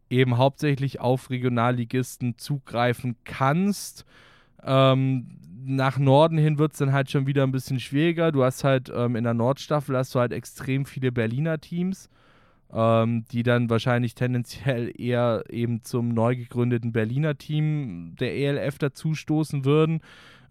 [0.09, 4.07] eben hauptsächlich auf Regionalligisten zugreifen kannst.
[4.66, 5.29] Ähm,
[5.64, 8.31] nach Norden hin wird es dann halt schon wieder ein bisschen schwieriger.
[8.31, 12.09] Du hast halt ähm, in der Nordstaffel hast du halt extrem viele Berliner Teams,
[12.72, 19.64] ähm, die dann wahrscheinlich tendenziell eher eben zum neu gegründeten Berliner Team der ELF dazustoßen
[19.64, 20.00] würden.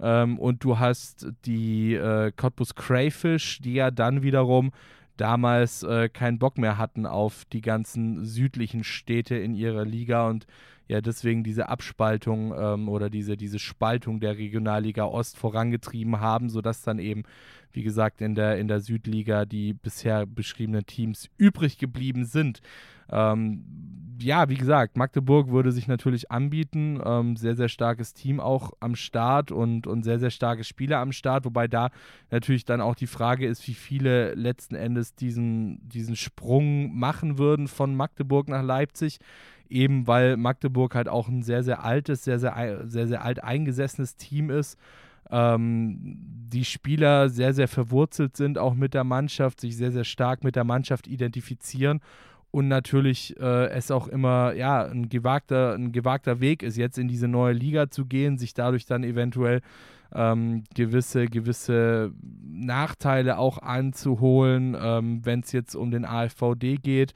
[0.02, 4.72] Ähm, und du hast die äh, Cottbus Crayfish, die ja dann wiederum
[5.18, 10.46] damals äh, keinen Bock mehr hatten auf die ganzen südlichen Städte in ihrer Liga und
[10.88, 16.84] ja deswegen diese Abspaltung ähm, oder diese, diese Spaltung der Regionalliga Ost vorangetrieben haben, sodass
[16.84, 17.24] dann eben,
[17.72, 22.62] wie gesagt, in der, in der Südliga die bisher beschriebenen Teams übrig geblieben sind.
[23.12, 23.64] Ähm,
[24.22, 27.02] ja, wie gesagt, Magdeburg würde sich natürlich anbieten.
[27.04, 31.12] Ähm, sehr, sehr starkes Team auch am Start und, und sehr, sehr starke Spieler am
[31.12, 31.46] Start.
[31.46, 31.90] Wobei da
[32.32, 37.68] natürlich dann auch die Frage ist, wie viele letzten Endes diesen, diesen Sprung machen würden
[37.68, 39.20] von Magdeburg nach Leipzig.
[39.70, 44.16] Eben weil Magdeburg halt auch ein sehr, sehr altes, sehr, sehr, sehr, sehr alt eingesessenes
[44.16, 44.78] Team ist.
[45.32, 50.44] Ähm, die Spieler sehr, sehr verwurzelt sind, auch mit der Mannschaft, sich sehr, sehr stark
[50.44, 52.00] mit der Mannschaft identifizieren
[52.56, 57.10] und natürlich äh, es auch immer ja ein gewagter, ein gewagter Weg ist, jetzt in
[57.10, 59.60] diese neue Liga zu gehen, sich dadurch dann eventuell
[60.14, 62.14] ähm, gewisse, gewisse
[62.50, 67.14] Nachteile auch anzuholen, ähm, wenn es jetzt um den AfVD geht,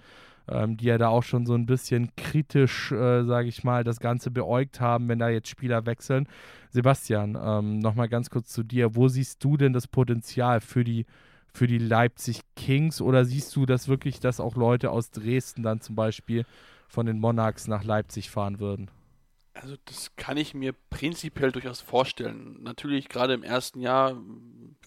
[0.49, 4.01] ähm, die ja da auch schon so ein bisschen kritisch, äh, sage ich mal, das
[4.01, 6.27] Ganze beäugt haben, wenn da jetzt Spieler wechseln.
[6.71, 8.93] Sebastian, ähm, nochmal ganz kurz zu dir.
[8.93, 11.05] Wo siehst du denn das Potenzial für die
[11.53, 15.81] für die Leipzig Kings oder siehst du das wirklich, dass auch Leute aus Dresden dann
[15.81, 16.45] zum Beispiel
[16.87, 18.89] von den Monarchs nach Leipzig fahren würden?
[19.53, 22.57] Also das kann ich mir prinzipiell durchaus vorstellen.
[22.61, 24.15] Natürlich gerade im ersten Jahr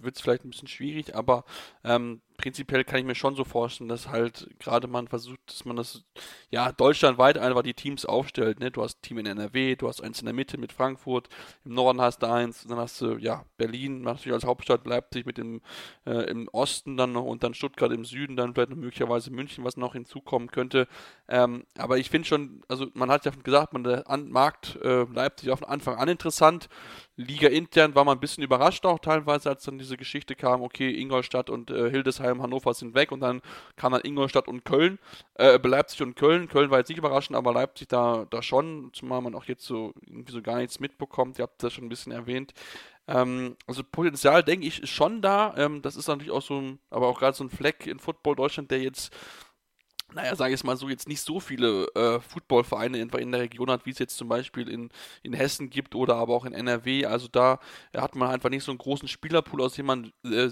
[0.00, 1.44] wird es vielleicht ein bisschen schwierig, aber
[1.84, 5.76] ähm, prinzipiell kann ich mir schon so vorstellen, dass halt gerade man versucht, dass man
[5.76, 6.02] das
[6.50, 8.58] ja deutschlandweit einfach die Teams aufstellt.
[8.58, 8.72] Ne?
[8.72, 11.28] Du hast ein Team in NRW, du hast eins in der Mitte mit Frankfurt,
[11.64, 15.38] im Norden hast du eins, dann hast du ja Berlin natürlich als Hauptstadt, Leipzig mit
[15.38, 15.60] dem
[16.04, 19.76] äh, im Osten dann noch und dann Stuttgart im Süden, dann vielleicht möglicherweise München, was
[19.76, 20.88] noch hinzukommen könnte.
[21.28, 25.50] Ähm, aber ich finde schon, also man hat ja gesagt, man der Markt äh, Leipzig
[25.50, 26.68] auf Anfang an interessant.
[27.16, 30.98] Liga intern war man ein bisschen überrascht auch teilweise, als dann diese Geschichte kam, okay,
[30.98, 33.42] Ingolstadt und äh, Hildesheim, Hannover sind weg und dann
[33.76, 34.98] kam dann Ingolstadt und Köln,
[35.34, 36.48] äh, Leipzig und Köln.
[36.48, 39.92] Köln war jetzt nicht überraschend, aber Leipzig da, da schon, zumal man auch jetzt so
[40.06, 41.38] irgendwie so gar nichts mitbekommt.
[41.38, 42.54] Ihr habt das schon ein bisschen erwähnt.
[43.08, 45.54] Ähm, also Potenzial, denke ich, ist schon da.
[45.56, 48.36] Ähm, das ist natürlich auch so ein, aber auch gerade so ein Fleck in Football
[48.36, 49.12] Deutschland, der jetzt
[50.14, 53.70] naja, sage ich mal so, jetzt nicht so viele äh, Footballvereine in, in der Region
[53.70, 54.90] hat, wie es jetzt zum Beispiel in,
[55.22, 57.06] in Hessen gibt oder aber auch in NRW.
[57.06, 57.58] Also da
[57.96, 60.48] hat man einfach nicht so einen großen Spielerpool, aus dem man äh,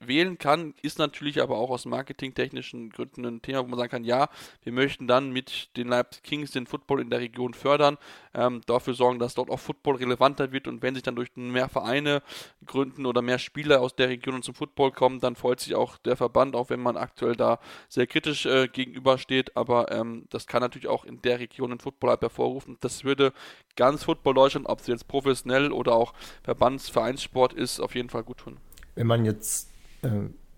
[0.00, 0.74] wählen kann.
[0.82, 4.28] Ist natürlich aber auch aus marketingtechnischen Gründen ein Thema, wo man sagen kann, ja,
[4.62, 7.98] wir möchten dann mit den Leipzig Kings den Football in der Region fördern,
[8.34, 11.68] ähm, dafür sorgen, dass dort auch Football relevanter wird und wenn sich dann durch mehr
[11.68, 12.22] Vereine
[12.66, 16.16] gründen oder mehr Spieler aus der Region zum Football kommen, dann freut sich auch der
[16.16, 20.60] Verband, auch wenn man aktuell da sehr kritisch äh, gegenüber gegenübersteht, aber ähm, das kann
[20.60, 22.76] natürlich auch in der Region den Football halt hervorrufen.
[22.80, 23.32] Das würde
[23.76, 28.38] ganz Football Deutschland, ob es jetzt professionell oder auch Verbandsvereinssport ist, auf jeden Fall gut
[28.38, 28.56] tun.
[28.94, 29.70] Wenn man jetzt,
[30.02, 30.08] äh,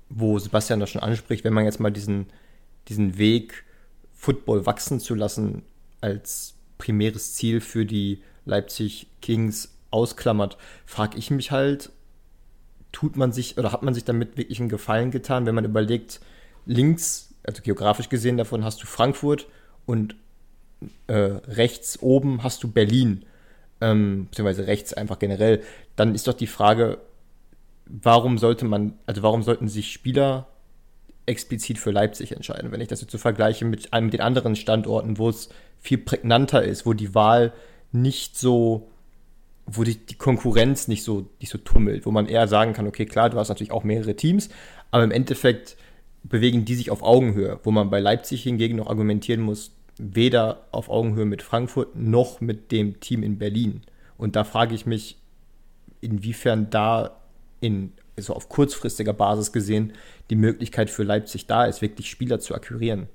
[0.08, 2.26] wo Sebastian das schon anspricht, wenn man jetzt mal diesen,
[2.88, 3.64] diesen Weg,
[4.14, 5.62] Football wachsen zu lassen,
[6.00, 10.56] als primäres Ziel für die Leipzig Kings ausklammert,
[10.86, 11.90] frage ich mich halt,
[12.92, 16.20] tut man sich oder hat man sich damit wirklich einen Gefallen getan, wenn man überlegt,
[16.64, 19.46] links also geografisch gesehen davon hast du Frankfurt
[19.86, 20.16] und
[21.06, 23.24] äh, rechts oben hast du Berlin,
[23.80, 25.62] ähm, beziehungsweise rechts einfach generell,
[25.96, 26.98] dann ist doch die Frage,
[27.86, 30.48] warum sollte man, also warum sollten sich Spieler
[31.26, 35.18] explizit für Leipzig entscheiden, wenn ich das jetzt so vergleiche mit, mit den anderen Standorten,
[35.18, 35.48] wo es
[35.80, 37.52] viel prägnanter ist, wo die Wahl
[37.92, 38.88] nicht so,
[39.66, 43.06] wo die, die Konkurrenz nicht so, nicht so tummelt, wo man eher sagen kann, okay,
[43.06, 44.48] klar, du hast natürlich auch mehrere Teams,
[44.90, 45.76] aber im Endeffekt
[46.28, 50.88] bewegen die sich auf Augenhöhe, wo man bei Leipzig hingegen noch argumentieren muss, weder auf
[50.88, 53.82] Augenhöhe mit Frankfurt noch mit dem Team in Berlin.
[54.16, 55.18] Und da frage ich mich,
[56.00, 57.16] inwiefern da
[57.60, 59.92] in, also auf kurzfristiger Basis gesehen
[60.30, 63.08] die Möglichkeit für Leipzig da ist, wirklich Spieler zu akquirieren.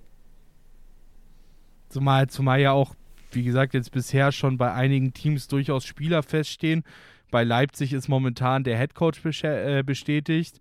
[1.90, 2.96] Zumal, zumal ja auch,
[3.32, 6.84] wie gesagt, jetzt bisher schon bei einigen Teams durchaus Spieler feststehen.
[7.30, 10.60] Bei Leipzig ist momentan der Headcoach äh, bestätigt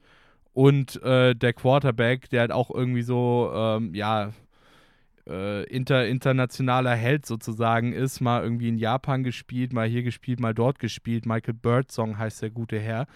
[0.60, 4.30] und äh, der Quarterback, der halt auch irgendwie so, ähm, ja,
[5.26, 10.52] äh, inter, internationaler Held sozusagen ist, mal irgendwie in Japan gespielt, mal hier gespielt, mal
[10.52, 11.24] dort gespielt.
[11.24, 13.06] Michael Birdsong heißt der gute Herr.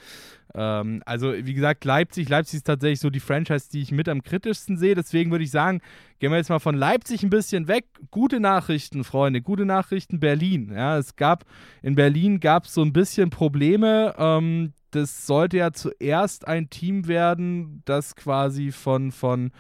[0.55, 4.23] Ähm, also, wie gesagt, Leipzig, Leipzig ist tatsächlich so die Franchise, die ich mit am
[4.23, 4.95] kritischsten sehe.
[4.95, 5.83] Deswegen würde ich sagen,
[6.21, 7.85] gehen wir jetzt mal von Leipzig ein bisschen weg.
[8.11, 10.73] Gute Nachrichten, Freunde, gute Nachrichten Berlin.
[10.75, 11.45] Ja, es gab,
[11.83, 14.15] in Berlin gab es so ein bisschen Probleme.
[14.17, 19.51] Ähm, das sollte ja zuerst ein Team werden, das quasi von, von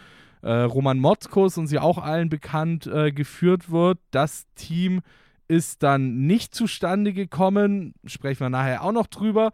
[0.43, 3.99] äh, Roman Motzkus, uns ja auch allen bekannt, äh, geführt wird.
[4.11, 5.01] Das Team
[5.49, 7.95] ist dann nicht zustande gekommen.
[8.05, 9.53] Sprechen wir nachher auch noch drüber.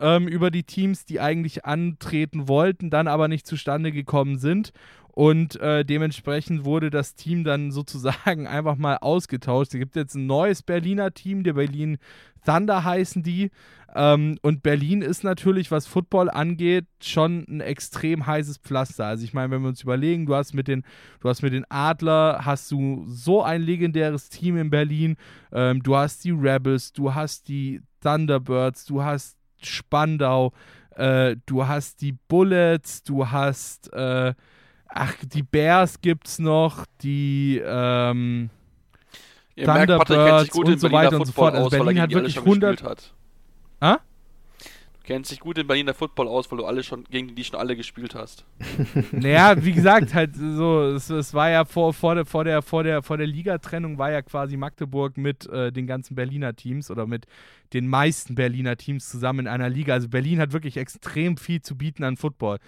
[0.00, 4.72] Ähm, über die Teams, die eigentlich antreten wollten, dann aber nicht zustande gekommen sind.
[5.14, 9.74] Und äh, dementsprechend wurde das Team dann sozusagen einfach mal ausgetauscht.
[9.74, 11.98] Es gibt jetzt ein neues Berliner Team, der Berlin
[12.44, 13.50] Thunder heißen die.
[13.94, 19.04] Ähm, und Berlin ist natürlich, was Football angeht, schon ein extrem heißes Pflaster.
[19.04, 20.82] Also ich meine, wenn wir uns überlegen, du hast mit den,
[21.20, 25.16] du hast mit den Adler, hast du so ein legendäres Team in Berlin.
[25.52, 30.52] Ähm, du hast die Rebels, du hast die Thunderbirds, du hast Spandau,
[30.96, 34.32] äh, du hast die Bullets, du hast äh,
[34.94, 38.50] ach, die Bears gibt's noch, die ähm,
[39.54, 41.54] Ihr Thunderbirds merkt, und so weiter und so fort.
[41.54, 43.12] Also Berlin hat wirklich 100 hat.
[43.80, 43.98] Ah?
[45.12, 47.76] Kennst dich gut in Berliner Football aus, weil du alle schon gegen die schon alle
[47.76, 48.46] gespielt hast.
[49.12, 52.82] naja, wie gesagt, halt so, es, es, war ja vor, vor der, vor der, vor
[52.82, 57.06] der, vor der Ligatrennung war ja quasi Magdeburg mit äh, den ganzen Berliner Teams oder
[57.06, 57.26] mit
[57.74, 59.92] den meisten Berliner Teams zusammen in einer Liga.
[59.92, 62.58] Also Berlin hat wirklich extrem viel zu bieten an Football.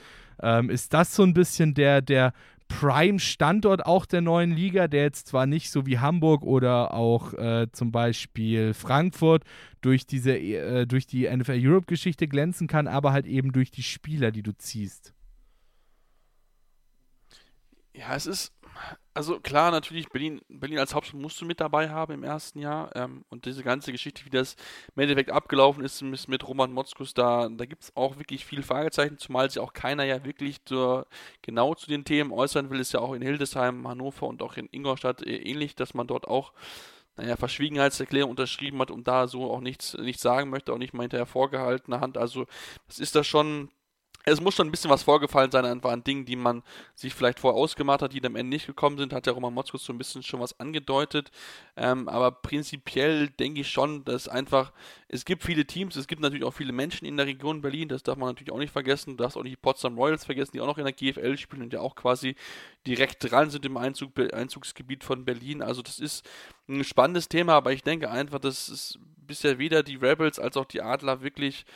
[0.43, 2.35] Ähm, ist das so ein bisschen der, der
[2.69, 7.67] Prime-Standort auch der neuen Liga, der jetzt zwar nicht so wie Hamburg oder auch äh,
[7.73, 9.45] zum Beispiel Frankfurt
[9.81, 14.31] durch diese äh, durch die NFL Europe-Geschichte glänzen kann, aber halt eben durch die Spieler,
[14.31, 15.13] die du ziehst.
[17.93, 18.53] Ja, es ist
[19.15, 22.95] also klar, natürlich, Berlin, Berlin als Hauptstadt musst du mit dabei haben im ersten Jahr.
[22.97, 24.57] Ähm, und diese ganze Geschichte, wie das
[24.95, 29.19] im Endeffekt abgelaufen ist mit, Roman Motzkus, da, da gibt es auch wirklich viele Fragezeichen,
[29.19, 31.07] zumal sich auch keiner ja wirklich zur,
[31.43, 32.81] genau zu den Themen äußern will.
[32.81, 36.27] Ist ja auch in Hildesheim, Hannover und auch in Ingolstadt äh, ähnlich, dass man dort
[36.27, 36.53] auch
[37.17, 41.05] naja, Verschwiegenheitserklärung unterschrieben hat und da so auch nichts, nichts sagen möchte, auch nicht mal
[41.05, 42.19] hinterher vorgehaltener Hand.
[42.19, 42.47] Also
[42.89, 43.71] das ist da schon
[44.27, 46.63] es muss schon ein bisschen was vorgefallen sein, einfach an Dingen, die man
[46.95, 49.53] sich vielleicht vorher ausgemacht hat, die dann am Ende nicht gekommen sind, hat der Roman
[49.53, 51.31] Motzkus so ein bisschen schon was angedeutet.
[51.77, 54.73] Ähm, aber prinzipiell denke ich schon, dass einfach,
[55.09, 58.03] es gibt viele Teams, es gibt natürlich auch viele Menschen in der Region Berlin, das
[58.03, 59.17] darf man natürlich auch nicht vergessen.
[59.17, 61.63] Du darfst auch nicht die Potsdam Royals vergessen, die auch noch in der GFL spielen
[61.63, 62.35] und ja auch quasi
[62.87, 65.61] direkt dran sind im Einzug, Einzugsgebiet von Berlin.
[65.61, 66.27] Also das ist
[66.67, 70.65] ein spannendes Thema, aber ich denke einfach, dass es bisher weder die Rebels als auch
[70.65, 71.67] die Adler wirklich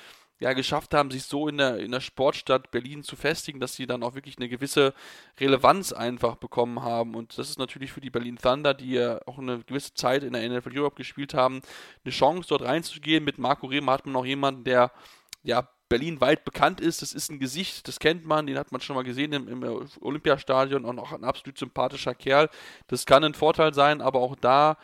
[0.41, 3.87] ja, geschafft haben, sich so in der, in der Sportstadt Berlin zu festigen, dass sie
[3.87, 4.95] dann auch wirklich eine gewisse
[5.41, 7.15] Relevanz einfach bekommen haben.
[7.15, 10.35] Und das ist natürlich für die Berlin Thunder, die ja auch eine gewisse Zeit in
[10.35, 11.61] der NFL Europe gespielt haben,
[12.05, 13.25] eine Chance dort reinzugehen.
[13.25, 14.93] Mit Marco Rehmer hat man noch jemanden, der
[15.43, 17.03] ja Berlin weit bekannt ist.
[17.03, 19.89] Das ist ein Gesicht, das kennt man, den hat man schon mal gesehen im, im
[20.01, 22.49] Olympiastadion und auch ein absolut sympathischer Kerl.
[22.87, 24.77] Das kann ein Vorteil sein, aber auch da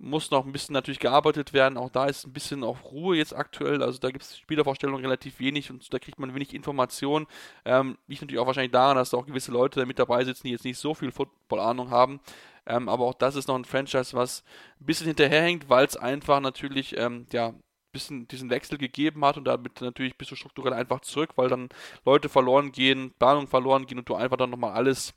[0.00, 1.76] muss noch ein bisschen natürlich gearbeitet werden.
[1.76, 3.82] Auch da ist ein bisschen auf Ruhe jetzt aktuell.
[3.82, 7.26] Also da gibt es Spielervorstellungen relativ wenig und da kriegt man wenig Informationen.
[7.64, 10.52] Ähm, liegt natürlich auch wahrscheinlich daran, dass da auch gewisse Leute mit dabei sitzen, die
[10.52, 12.20] jetzt nicht so viel Football-Ahnung haben.
[12.66, 14.42] Ähm, aber auch das ist noch ein Franchise, was
[14.80, 17.54] ein bisschen hinterherhängt, weil es einfach natürlich, ähm, ja,
[17.92, 21.68] bisschen diesen Wechsel gegeben hat und damit natürlich bist du strukturell einfach zurück, weil dann
[22.04, 25.12] Leute verloren gehen, Planungen verloren gehen und du einfach dann nochmal alles,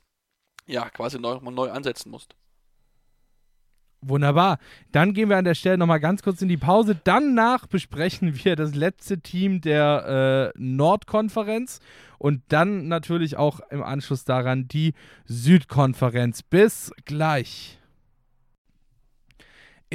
[0.66, 2.34] ja, quasi neu, neu ansetzen musst.
[4.06, 4.58] Wunderbar.
[4.92, 6.96] Dann gehen wir an der Stelle nochmal ganz kurz in die Pause.
[7.04, 11.80] Danach besprechen wir das letzte Team der äh, Nordkonferenz
[12.18, 14.92] und dann natürlich auch im Anschluss daran die
[15.24, 16.42] Südkonferenz.
[16.42, 17.78] Bis gleich.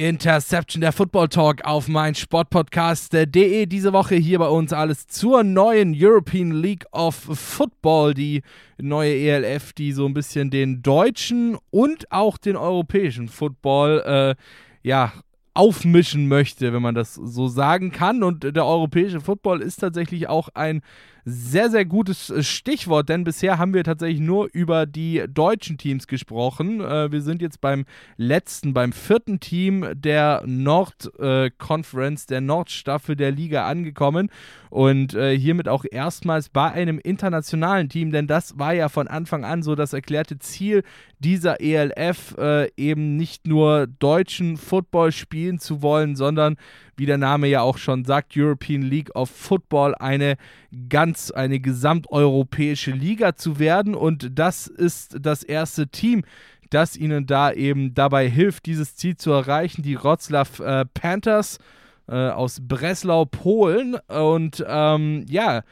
[0.00, 3.66] Interception, der Football Talk auf mein Sportpodcast.de.
[3.66, 8.40] Diese Woche hier bei uns alles zur neuen European League of Football, die
[8.78, 15.12] neue ELF, die so ein bisschen den deutschen und auch den europäischen Football äh, ja,
[15.52, 18.22] aufmischen möchte, wenn man das so sagen kann.
[18.22, 20.80] Und der europäische Football ist tatsächlich auch ein
[21.24, 26.06] sehr, sehr gutes äh, Stichwort, denn bisher haben wir tatsächlich nur über die deutschen Teams
[26.06, 26.80] gesprochen.
[26.80, 27.84] Äh, wir sind jetzt beim
[28.16, 34.30] letzten, beim vierten Team der Nord-Conference, äh, der Nordstaffel der Liga angekommen
[34.70, 39.44] und äh, hiermit auch erstmals bei einem internationalen Team, denn das war ja von Anfang
[39.44, 40.82] an so das erklärte Ziel
[41.18, 46.56] dieser ELF, äh, eben nicht nur deutschen Football spielen zu wollen, sondern
[47.00, 50.36] wie der Name ja auch schon sagt, European League of Football eine
[50.90, 53.94] ganz, eine gesamteuropäische Liga zu werden.
[53.94, 56.24] Und das ist das erste Team,
[56.68, 59.82] das ihnen da eben dabei hilft, dieses Ziel zu erreichen.
[59.82, 61.58] Die Wroclaw äh, Panthers
[62.06, 63.96] äh, aus Breslau, Polen.
[64.06, 65.62] Und ähm, ja,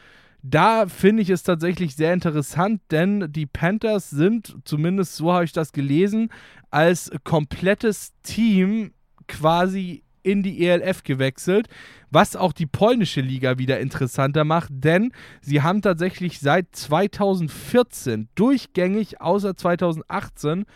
[0.43, 5.53] da finde ich es tatsächlich sehr interessant, denn die Panthers sind, zumindest so habe ich
[5.53, 6.31] das gelesen,
[6.71, 8.93] als komplettes Team
[9.27, 11.69] quasi in die ELF gewechselt,
[12.11, 19.21] was auch die polnische Liga wieder interessanter macht, denn sie haben tatsächlich seit 2014 durchgängig,
[19.23, 20.67] außer 2018,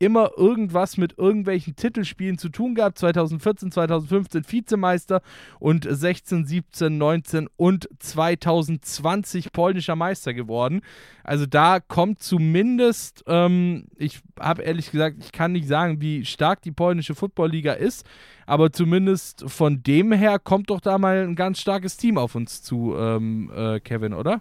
[0.00, 2.98] immer irgendwas mit irgendwelchen Titelspielen zu tun gehabt.
[2.98, 5.20] 2014, 2015 Vizemeister
[5.58, 10.80] und 16, 17, 19 und 2020 polnischer Meister geworden.
[11.22, 16.62] Also da kommt zumindest, ähm, ich habe ehrlich gesagt, ich kann nicht sagen, wie stark
[16.62, 18.06] die polnische Footballliga ist,
[18.46, 22.62] aber zumindest von dem her kommt doch da mal ein ganz starkes Team auf uns
[22.62, 24.40] zu, ähm, äh, Kevin, oder?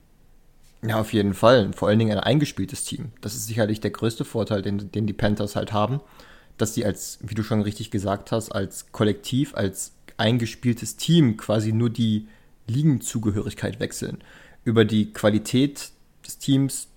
[0.81, 1.71] Ja, auf jeden Fall.
[1.73, 3.11] Vor allen Dingen ein eingespieltes Team.
[3.21, 5.99] Das ist sicherlich der größte Vorteil, den, den die Panthers halt haben,
[6.57, 11.73] dass sie als, wie du schon richtig gesagt hast, als Kollektiv, als eingespieltes Team quasi
[11.73, 12.27] nur die
[12.67, 14.19] Ligenzugehörigkeit wechseln.
[14.63, 15.91] Über die Qualität
[16.25, 16.87] des Teams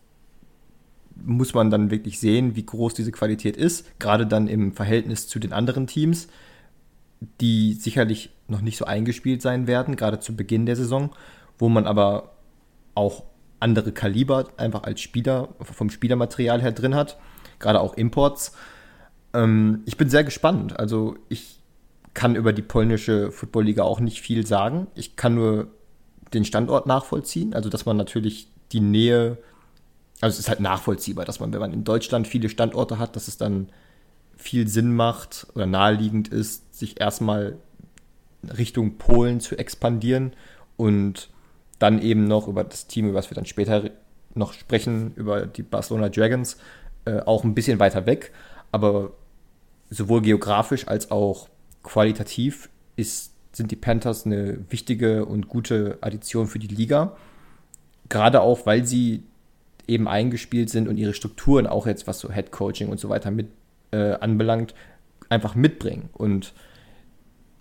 [1.14, 5.39] muss man dann wirklich sehen, wie groß diese Qualität ist, gerade dann im Verhältnis zu
[5.39, 6.28] den anderen Teams,
[7.41, 11.11] die sicherlich noch nicht so eingespielt sein werden, gerade zu Beginn der Saison
[11.62, 12.33] wo man aber
[12.97, 13.22] auch
[13.63, 17.19] andere Kaliber einfach als Spieler, vom Spielermaterial her drin hat,
[17.59, 18.53] gerade auch Imports.
[19.33, 20.79] Ähm, ich bin sehr gespannt.
[20.79, 21.61] Also ich
[22.15, 24.89] kann über die polnische Footballliga auch nicht viel sagen.
[24.95, 25.69] Ich kann nur
[26.35, 29.39] den Standort nachvollziehen, also dass man natürlich die Nähe,
[30.21, 33.29] also es ist halt nachvollziehbar, dass man, wenn man in Deutschland viele Standorte hat, dass
[33.29, 33.69] es dann
[34.37, 37.59] viel Sinn macht oder naheliegend ist, sich erstmal
[38.59, 40.33] Richtung Polen zu expandieren
[40.77, 41.29] und
[41.83, 43.91] dann eben noch über das Team, über das wir dann später
[44.35, 46.57] noch sprechen, über die Barcelona Dragons,
[47.05, 48.33] äh, auch ein bisschen weiter weg.
[48.70, 49.12] Aber
[49.91, 51.49] sowohl geografisch als auch
[51.83, 57.16] qualitativ ist, sind die Panthers eine wichtige und gute Addition für die Liga.
[58.09, 59.24] Gerade auch, weil sie
[59.89, 63.30] eben eingespielt sind und ihre Strukturen auch jetzt, was so Head Coaching und so weiter
[63.30, 63.49] mit
[63.91, 64.74] äh, anbelangt,
[65.28, 66.09] einfach mitbringen.
[66.12, 66.55] Und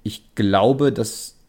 [0.04, 1.40] ich glaube, das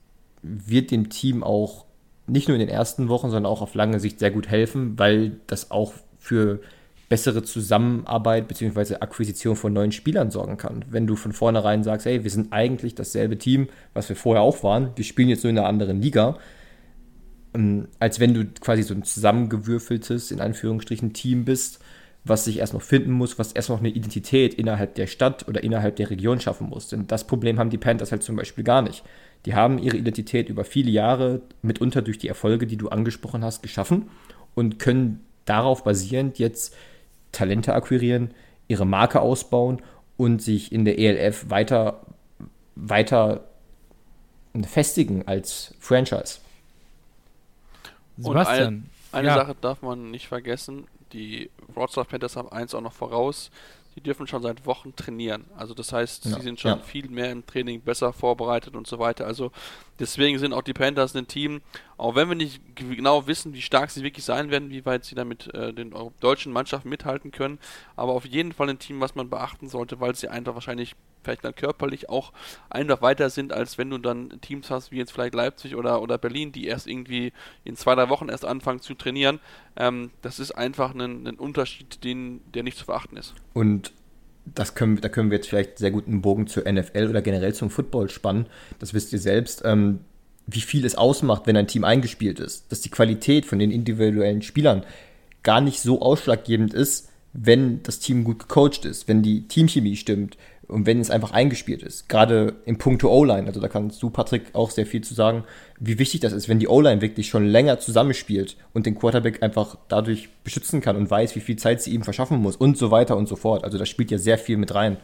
[0.42, 1.84] wird dem Team auch
[2.26, 5.40] nicht nur in den ersten Wochen, sondern auch auf lange Sicht sehr gut helfen, weil
[5.46, 6.60] das auch für
[7.08, 8.96] bessere Zusammenarbeit bzw.
[9.00, 10.84] Akquisition von neuen Spielern sorgen kann.
[10.88, 14.62] Wenn du von vornherein sagst, hey, wir sind eigentlich dasselbe Team, was wir vorher auch
[14.62, 16.38] waren, wir spielen jetzt nur in einer anderen Liga,
[17.54, 21.80] ähm, als wenn du quasi so ein zusammengewürfeltes, in Anführungsstrichen, Team bist,
[22.24, 25.62] was sich erst noch finden muss, was erst noch eine Identität innerhalb der Stadt oder
[25.62, 26.88] innerhalb der Region schaffen muss.
[26.88, 29.04] Denn das Problem haben die Panthers halt zum Beispiel gar nicht.
[29.44, 33.62] Die haben ihre Identität über viele Jahre, mitunter durch die Erfolge, die du angesprochen hast,
[33.62, 34.08] geschaffen
[34.54, 36.74] und können darauf basierend jetzt
[37.32, 38.32] Talente akquirieren,
[38.68, 39.82] ihre Marke ausbauen
[40.16, 42.06] und sich in der ELF weiter,
[42.76, 43.44] weiter
[44.64, 46.38] festigen als Franchise.
[48.18, 48.66] Sebastian.
[48.66, 49.34] Und ein, eine ja.
[49.34, 53.50] Sache darf man nicht vergessen, die Wrocław Panthers haben eins auch noch voraus.
[53.94, 55.44] Die dürfen schon seit Wochen trainieren.
[55.56, 56.78] Also das heißt, ja, sie sind schon ja.
[56.78, 59.26] viel mehr im Training besser vorbereitet und so weiter.
[59.26, 59.52] Also
[59.98, 61.60] deswegen sind auch die Panthers ein Team,
[61.96, 65.14] auch wenn wir nicht genau wissen, wie stark sie wirklich sein werden, wie weit sie
[65.14, 67.58] damit äh, den deutschen Mannschaften mithalten können,
[67.96, 71.44] aber auf jeden Fall ein Team, was man beachten sollte, weil sie einfach wahrscheinlich vielleicht
[71.44, 72.32] dann körperlich auch
[72.68, 76.18] einfach weiter sind, als wenn du dann Teams hast, wie jetzt vielleicht Leipzig oder, oder
[76.18, 77.32] Berlin, die erst irgendwie
[77.64, 79.40] in zwei, drei Wochen erst anfangen zu trainieren.
[79.76, 83.34] Ähm, das ist einfach ein, ein Unterschied, den, der nicht zu verachten ist.
[83.54, 83.92] Und
[84.44, 87.54] das können, da können wir jetzt vielleicht sehr gut einen Bogen zur NFL oder generell
[87.54, 88.46] zum Football spannen.
[88.78, 89.62] Das wisst ihr selbst.
[89.64, 90.00] Ähm,
[90.46, 92.70] wie viel es ausmacht, wenn ein Team eingespielt ist.
[92.70, 94.84] Dass die Qualität von den individuellen Spielern
[95.42, 100.36] gar nicht so ausschlaggebend ist, wenn das Team gut gecoacht ist, wenn die Teamchemie stimmt,
[100.72, 104.54] und wenn es einfach eingespielt ist, gerade im Punkto O-Line, also da kannst du, Patrick,
[104.54, 105.44] auch sehr viel zu sagen,
[105.78, 109.76] wie wichtig das ist, wenn die O-Line wirklich schon länger zusammenspielt und den Quarterback einfach
[109.88, 113.16] dadurch beschützen kann und weiß, wie viel Zeit sie ihm verschaffen muss und so weiter
[113.16, 113.64] und so fort.
[113.64, 114.96] Also da spielt ja sehr viel mit rein.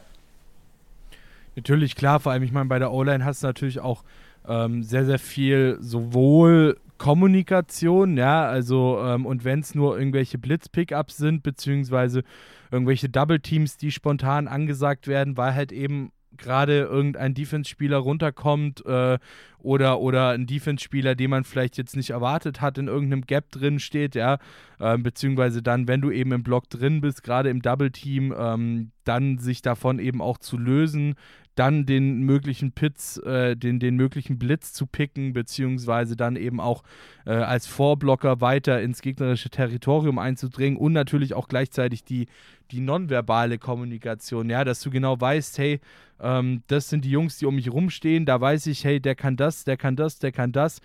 [1.55, 4.05] Natürlich, klar, vor allem, ich meine, bei der O-Line hast du natürlich auch
[4.49, 11.17] ähm, sehr, sehr viel sowohl Kommunikation, ja, also ähm, und wenn es nur irgendwelche Blitz-Pickups
[11.17, 12.25] sind, beziehungsweise
[12.71, 19.19] irgendwelche Double-Teams, die spontan angesagt werden, weil halt eben gerade irgendein Defense-Spieler runterkommt äh,
[19.63, 23.79] oder, oder ein Defense-Spieler, den man vielleicht jetzt nicht erwartet hat, in irgendeinem Gap drin
[23.79, 24.39] steht, ja,
[24.79, 29.39] äh, beziehungsweise dann, wenn du eben im Block drin bist, gerade im Double-Team, ähm, dann
[29.39, 31.15] sich davon eben auch zu lösen,
[31.59, 36.85] dann den möglichen Pitz, äh, den, den möglichen Blitz zu picken, beziehungsweise dann eben auch
[37.27, 42.29] äh, als Vorblocker weiter ins gegnerische Territorium einzudringen und natürlich auch gleichzeitig die,
[42.71, 45.81] die nonverbale Kommunikation, ja, dass du genau weißt, hey,
[46.21, 49.37] ähm, das sind die Jungs, die um mich rumstehen, da weiß ich, hey, der kann
[49.37, 50.81] das, der kann das, der kann das.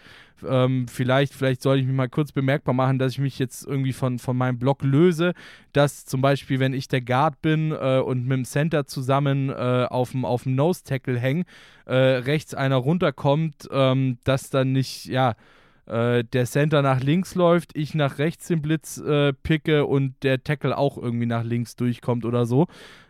[0.45, 3.93] Ähm, vielleicht, vielleicht sollte ich mich mal kurz bemerkbar machen, dass ich mich jetzt irgendwie
[3.93, 5.33] von, von meinem Block löse,
[5.71, 9.87] dass zum Beispiel, wenn ich der Guard bin äh, und mit dem Center zusammen äh,
[9.89, 11.45] auf dem Nose-Tackle hänge,
[11.85, 15.35] äh, rechts einer runterkommt, ähm, dass dann nicht, ja,
[15.85, 20.43] äh, der Center nach links läuft, ich nach rechts den Blitz äh, picke und der
[20.43, 22.67] Tackle auch irgendwie nach links durchkommt oder so.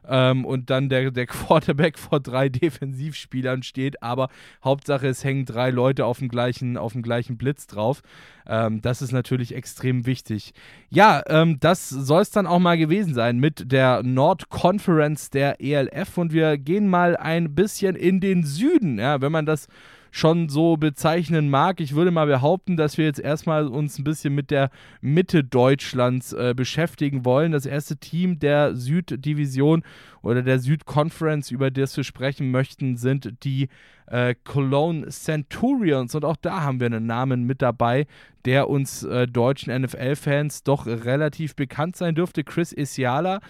[0.07, 4.29] Ähm, und dann der, der Quarterback vor drei Defensivspielern steht, aber
[4.63, 8.01] Hauptsache es hängen drei Leute auf dem gleichen, auf dem gleichen Blitz drauf.
[8.47, 10.53] Ähm, das ist natürlich extrem wichtig.
[10.89, 15.61] Ja, ähm, das soll es dann auch mal gewesen sein mit der Nord Conference der
[15.61, 19.67] ELF und wir gehen mal ein bisschen in den Süden, ja, wenn man das
[20.15, 21.81] schon so bezeichnen mag.
[21.81, 24.69] Ich würde mal behaupten, dass wir jetzt erstmal uns ein bisschen mit der
[25.01, 27.51] Mitte Deutschlands äh, beschäftigen wollen.
[27.51, 29.81] Das erste Team der Süddivision
[30.23, 33.67] oder der Südconference, über das wir sprechen möchten, sind die
[34.07, 36.15] äh, Cologne Centurions.
[36.15, 38.07] Und auch da haben wir einen Namen mit dabei,
[38.45, 42.43] der uns äh, deutschen NFL-Fans doch relativ bekannt sein dürfte.
[42.43, 43.41] Chris Isiala.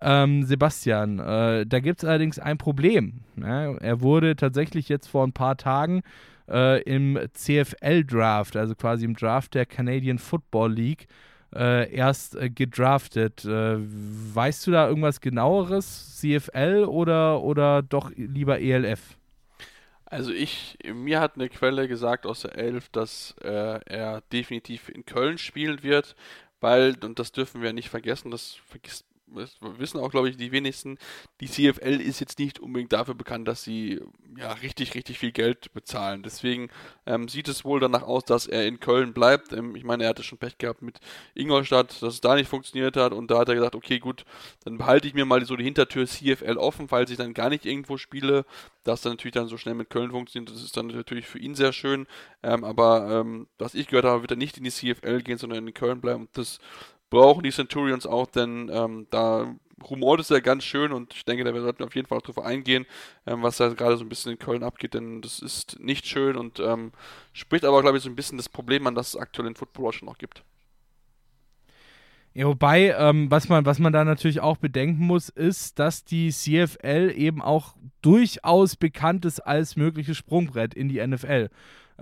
[0.00, 3.20] Ähm, Sebastian, äh, da gibt es allerdings ein Problem.
[3.36, 6.02] Ja, er wurde tatsächlich jetzt vor ein paar Tagen
[6.48, 11.06] äh, im CFL-Draft, also quasi im Draft der Canadian Football League,
[11.54, 13.44] äh, erst äh, gedraftet.
[13.44, 16.18] Äh, weißt du da irgendwas genaueres?
[16.18, 19.16] CFL oder, oder doch lieber ELF?
[20.06, 25.06] Also ich, mir hat eine Quelle gesagt aus der Elf, dass äh, er definitiv in
[25.06, 26.16] Köln spielen wird,
[26.60, 30.52] weil, und das dürfen wir nicht vergessen, das vergisst das wissen auch, glaube ich, die
[30.52, 30.98] wenigsten,
[31.40, 34.00] die CFL ist jetzt nicht unbedingt dafür bekannt, dass sie
[34.36, 36.22] ja richtig, richtig viel Geld bezahlen.
[36.22, 36.68] Deswegen
[37.06, 39.52] ähm, sieht es wohl danach aus, dass er in Köln bleibt.
[39.52, 41.00] Ähm, ich meine, er hatte schon Pech gehabt mit
[41.34, 44.24] Ingolstadt, dass es da nicht funktioniert hat und da hat er gesagt, okay, gut,
[44.64, 47.66] dann behalte ich mir mal so die Hintertür CFL offen, falls ich dann gar nicht
[47.66, 48.44] irgendwo spiele,
[48.84, 50.50] dass dann natürlich dann so schnell mit Köln funktioniert.
[50.54, 52.06] Das ist dann natürlich für ihn sehr schön.
[52.42, 55.66] Ähm, aber ähm, was ich gehört habe, wird er nicht in die CFL gehen, sondern
[55.66, 56.22] in Köln bleiben.
[56.22, 56.58] Und das
[57.12, 59.54] brauchen die Centurions auch, denn ähm, da
[59.84, 62.22] rumort ist ja ganz schön und ich denke, da sollten wir auf jeden Fall auch
[62.22, 62.86] drauf eingehen,
[63.26, 66.36] ähm, was da gerade so ein bisschen in Köln abgeht, denn das ist nicht schön
[66.36, 66.92] und ähm,
[67.34, 69.92] spricht aber, glaube ich, so ein bisschen das Problem an, das es aktuell in Football
[69.92, 70.42] schon noch gibt.
[72.32, 76.30] Ja, wobei, ähm, was, man, was man da natürlich auch bedenken muss, ist, dass die
[76.30, 81.50] CFL eben auch durchaus bekannt ist als mögliches Sprungbrett in die NFL.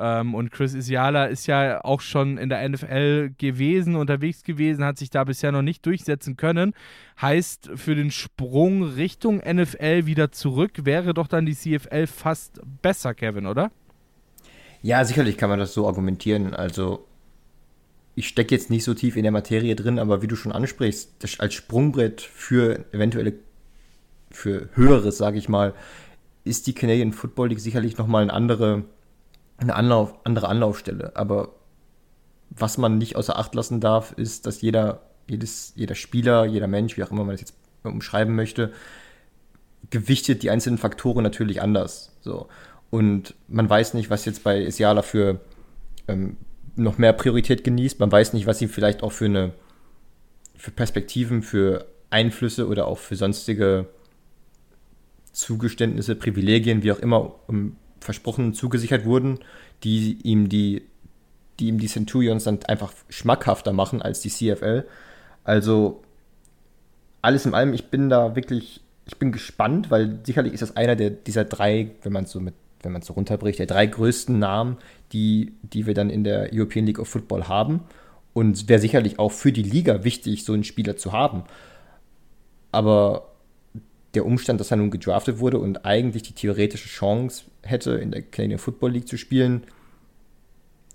[0.00, 4.96] Ähm, und Chris Isiala ist ja auch schon in der NFL gewesen, unterwegs gewesen, hat
[4.96, 6.72] sich da bisher noch nicht durchsetzen können.
[7.20, 13.12] Heißt, für den Sprung Richtung NFL wieder zurück wäre doch dann die CFL fast besser,
[13.12, 13.70] Kevin, oder?
[14.80, 16.54] Ja, sicherlich kann man das so argumentieren.
[16.54, 17.06] Also,
[18.14, 21.10] ich stecke jetzt nicht so tief in der Materie drin, aber wie du schon ansprichst,
[21.38, 23.34] als Sprungbrett für eventuelle,
[24.30, 25.74] für Höheres, sage ich mal,
[26.44, 28.84] ist die Canadian Football League sicherlich nochmal eine andere
[29.60, 31.12] eine Anlauf, andere Anlaufstelle.
[31.14, 31.50] Aber
[32.50, 36.96] was man nicht außer Acht lassen darf, ist, dass jeder, jedes, jeder Spieler, jeder Mensch,
[36.96, 38.72] wie auch immer man das jetzt umschreiben möchte,
[39.90, 42.12] gewichtet die einzelnen Faktoren natürlich anders.
[42.20, 42.48] So.
[42.90, 45.40] Und man weiß nicht, was jetzt bei Isiala für
[46.08, 46.36] ähm,
[46.76, 48.00] noch mehr Priorität genießt.
[48.00, 49.52] Man weiß nicht, was ihm vielleicht auch für eine
[50.56, 53.86] für Perspektiven, für Einflüsse oder auch für sonstige
[55.32, 59.38] Zugeständnisse, Privilegien, wie auch immer, um, versprochen zugesichert wurden,
[59.84, 60.82] die ihm die,
[61.58, 64.84] die ihm die Centurions dann einfach schmackhafter machen als die CFL.
[65.44, 66.02] Also
[67.22, 70.96] alles in allem, ich bin da wirklich, ich bin gespannt, weil sicherlich ist das einer
[70.96, 74.78] der dieser drei, wenn man so mit, wenn man so runterbricht, der drei größten Namen,
[75.12, 77.80] die, die wir dann in der European League of Football haben.
[78.32, 81.42] Und wäre sicherlich auch für die Liga wichtig, so einen Spieler zu haben.
[82.70, 83.29] Aber
[84.14, 88.22] der Umstand, dass er nun gedraftet wurde und eigentlich die theoretische Chance hätte, in der
[88.22, 89.62] Canadian Football League zu spielen.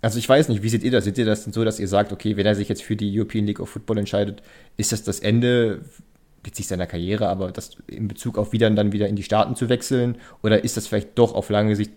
[0.01, 1.05] Also ich weiß nicht, wie seht ihr das?
[1.05, 3.17] Seht ihr das denn so, dass ihr sagt, okay, wenn er sich jetzt für die
[3.17, 4.43] European League of Football entscheidet,
[4.77, 5.81] ist das das Ende
[6.45, 9.55] jetzt nicht seiner Karriere, aber das in Bezug auf wieder dann wieder in die Staaten
[9.55, 10.17] zu wechseln?
[10.43, 11.91] Oder ist das vielleicht doch auf lange Sicht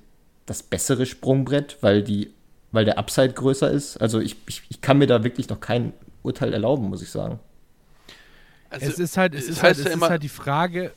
[0.46, 2.32] das bessere Sprungbrett, weil die,
[2.72, 3.98] weil der Upside größer ist?
[3.98, 5.92] Also ich, ich, ich kann mir da wirklich noch kein
[6.22, 7.40] Urteil erlauben, muss ich sagen.
[8.70, 10.92] Also, es ist halt, es ist halt, es ist halt die Frage,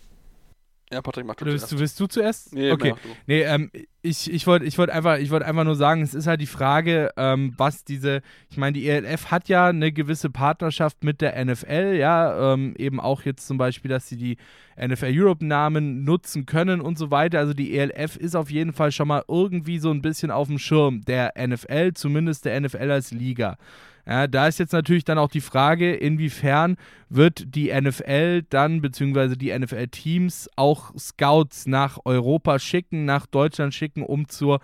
[0.91, 1.79] ja, Patrick, mach du willst, zuerst.
[1.79, 2.53] Willst du zuerst?
[2.53, 2.93] Nee, okay.
[3.25, 3.71] Nee, ähm,
[4.01, 7.11] ich, ich wollte ich wollt einfach, wollt einfach nur sagen, es ist halt die Frage,
[7.15, 11.95] ähm, was diese, ich meine, die ELF hat ja eine gewisse Partnerschaft mit der NFL,
[11.97, 14.37] ja, ähm, eben auch jetzt zum Beispiel, dass sie die
[14.77, 17.39] NFL Europe-Namen nutzen können und so weiter.
[17.39, 20.57] Also die ELF ist auf jeden Fall schon mal irgendwie so ein bisschen auf dem
[20.57, 23.57] Schirm der NFL, zumindest der NFL als Liga.
[24.05, 26.77] Ja, da ist jetzt natürlich dann auch die Frage, inwiefern
[27.09, 34.03] wird die NFL dann, beziehungsweise die NFL-Teams auch Scouts nach Europa schicken, nach Deutschland schicken,
[34.03, 34.59] um zur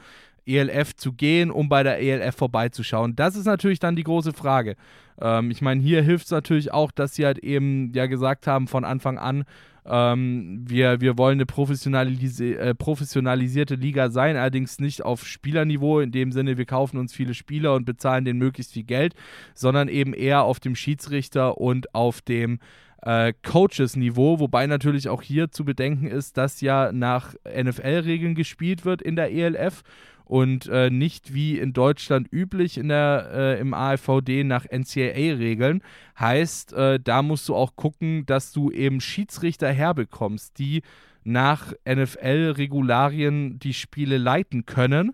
[0.48, 3.16] ELF zu gehen, um bei der ELF vorbeizuschauen.
[3.16, 4.76] Das ist natürlich dann die große Frage.
[5.20, 8.68] Ähm, ich meine, hier hilft es natürlich auch, dass sie halt eben ja gesagt haben
[8.68, 9.44] von Anfang an,
[9.90, 16.12] ähm, wir, wir wollen eine professionalisi äh, professionalisierte Liga sein, allerdings nicht auf Spielerniveau, in
[16.12, 19.14] dem Sinne, wir kaufen uns viele Spieler und bezahlen denen möglichst viel Geld,
[19.54, 22.60] sondern eben eher auf dem Schiedsrichter und auf dem
[23.02, 29.02] äh, Coaches-Niveau, wobei natürlich auch hier zu bedenken ist, dass ja nach NFL-Regeln gespielt wird
[29.02, 29.84] in der ELF
[30.28, 35.82] und äh, nicht wie in Deutschland üblich in der, äh, im AFVD nach NCAA-Regeln.
[36.20, 40.82] Heißt, äh, da musst du auch gucken, dass du eben Schiedsrichter herbekommst, die
[41.24, 45.14] nach NFL-Regularien die Spiele leiten können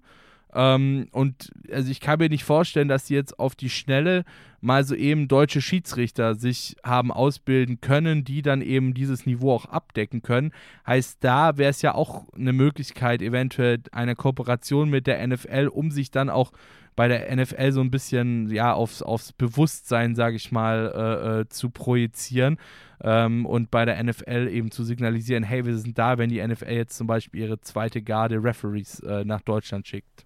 [0.53, 4.23] ähm, und also ich kann mir nicht vorstellen, dass sie jetzt auf die Schnelle
[4.61, 9.65] mal so eben deutsche Schiedsrichter sich haben ausbilden können, die dann eben dieses Niveau auch
[9.65, 10.53] abdecken können.
[10.87, 15.91] Heißt, da wäre es ja auch eine Möglichkeit, eventuell eine Kooperation mit der NFL, um
[15.91, 16.51] sich dann auch
[16.95, 21.49] bei der NFL so ein bisschen ja aufs, aufs Bewusstsein, sage ich mal, äh, äh,
[21.49, 22.57] zu projizieren
[23.01, 26.71] ähm, und bei der NFL eben zu signalisieren, hey, wir sind da, wenn die NFL
[26.71, 30.25] jetzt zum Beispiel ihre zweite Garde Referees äh, nach Deutschland schickt.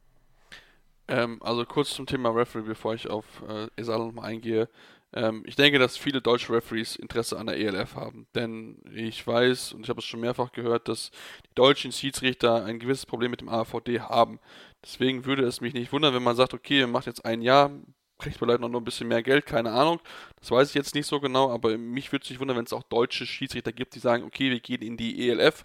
[1.08, 4.70] Ähm, also kurz zum Thema Referee, bevor ich auf äh, Esala nochmal eingehe.
[5.14, 9.74] Ähm, ich denke, dass viele deutsche Referees Interesse an der ELF haben, denn ich weiß
[9.74, 11.12] und ich habe es schon mehrfach gehört, dass
[11.46, 14.40] die deutschen Schiedsrichter ein gewisses Problem mit dem AVD haben.
[14.84, 17.72] Deswegen würde es mich nicht wundern, wenn man sagt, okay, ihr macht jetzt ein Jahr,
[18.20, 20.02] kriegt vielleicht noch ein bisschen mehr Geld, keine Ahnung.
[20.40, 22.74] Das weiß ich jetzt nicht so genau, aber mich würde es nicht wundern, wenn es
[22.74, 25.64] auch deutsche Schiedsrichter gibt, die sagen, okay, wir gehen in die ELF,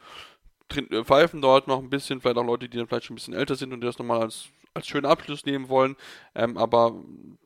[0.77, 3.35] äh, pfeifen dort noch ein bisschen, vielleicht auch Leute, die dann vielleicht schon ein bisschen
[3.35, 5.97] älter sind und die das nochmal als als schönen Abschluss nehmen wollen.
[6.35, 6.95] Ähm, aber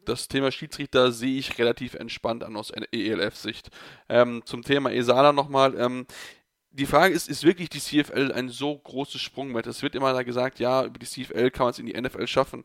[0.05, 3.71] das Thema Schiedsrichter sehe ich relativ entspannt an aus ELF-Sicht.
[4.09, 5.75] Ähm, zum Thema Esala nochmal.
[5.79, 6.07] Ähm,
[6.71, 9.67] die Frage ist, ist wirklich die CFL ein so großes Sprungbrett?
[9.67, 12.65] Es wird immer gesagt, ja, über die CFL kann man es in die NFL schaffen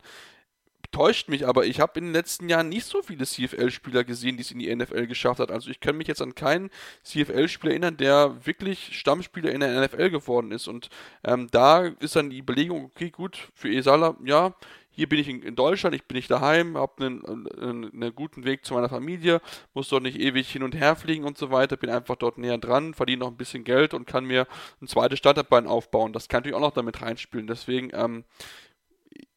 [0.92, 4.42] täuscht mich, aber ich habe in den letzten Jahren nicht so viele CFL-Spieler gesehen, die
[4.42, 5.50] es in die NFL geschafft hat.
[5.50, 6.70] Also ich kann mich jetzt an keinen
[7.02, 10.68] CFL-Spieler erinnern, der wirklich Stammspieler in der NFL geworden ist.
[10.68, 10.90] Und
[11.24, 14.54] ähm, da ist dann die Überlegung, okay, gut, für Esala, ja,
[14.94, 18.74] hier bin ich in, Deutschland, ich bin nicht daheim, habe einen, einen, guten Weg zu
[18.74, 19.40] meiner Familie,
[19.72, 22.58] muss dort nicht ewig hin und her fliegen und so weiter, bin einfach dort näher
[22.58, 24.46] dran, verdiene noch ein bisschen Geld und kann mir
[24.82, 26.12] ein zweites Starterbein aufbauen.
[26.12, 27.46] Das kann natürlich auch noch damit reinspielen.
[27.46, 28.24] Deswegen, ähm,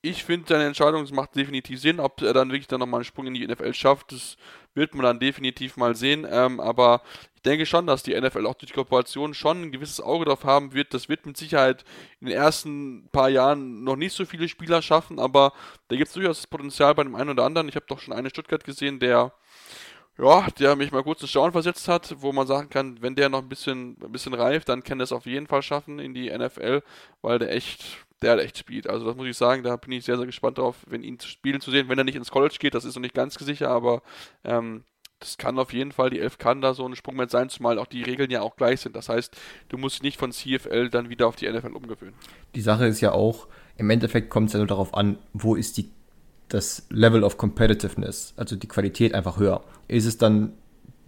[0.01, 1.99] ich finde seine Entscheidung, es macht definitiv Sinn.
[1.99, 4.37] Ob er dann wirklich dann nochmal einen Sprung in die NFL schafft, das
[4.73, 6.27] wird man dann definitiv mal sehen.
[6.29, 7.01] Ähm, aber
[7.35, 10.43] ich denke schon, dass die NFL auch durch die Kooperation schon ein gewisses Auge darauf
[10.43, 10.93] haben wird.
[10.93, 11.83] Das wird mit Sicherheit
[12.19, 15.53] in den ersten paar Jahren noch nicht so viele Spieler schaffen, aber
[15.87, 17.69] da gibt es durchaus das Potenzial bei dem einen oder anderen.
[17.69, 19.33] Ich habe doch schon einen Stuttgart gesehen, der
[20.17, 23.27] ja, der mich mal kurz ins Staunen versetzt hat, wo man sagen kann, wenn der
[23.27, 26.13] noch ein bisschen, ein bisschen reift, dann kann er es auf jeden Fall schaffen in
[26.13, 26.83] die NFL,
[27.21, 28.87] weil der echt der hat echt Speed.
[28.87, 31.61] Also das muss ich sagen, da bin ich sehr, sehr gespannt drauf, wenn ihn spielen
[31.61, 31.89] zu sehen.
[31.89, 34.01] Wenn er nicht ins College geht, das ist noch nicht ganz sicher, aber
[34.43, 34.83] ähm,
[35.19, 37.87] das kann auf jeden Fall, die Elf kann da so ein Sprungbrett sein, zumal auch
[37.87, 38.95] die Regeln ja auch gleich sind.
[38.95, 39.35] Das heißt,
[39.69, 42.15] du musst nicht von CFL dann wieder auf die NFL umgewöhnen.
[42.53, 43.47] Die Sache ist ja auch,
[43.77, 45.89] im Endeffekt kommt es ja nur darauf an, wo ist die,
[46.49, 49.63] das Level of Competitiveness, also die Qualität einfach höher.
[49.87, 50.53] Ist es dann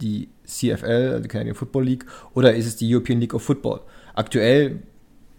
[0.00, 3.80] die CFL, also die Canadian Football League, oder ist es die European League of Football?
[4.14, 4.82] Aktuell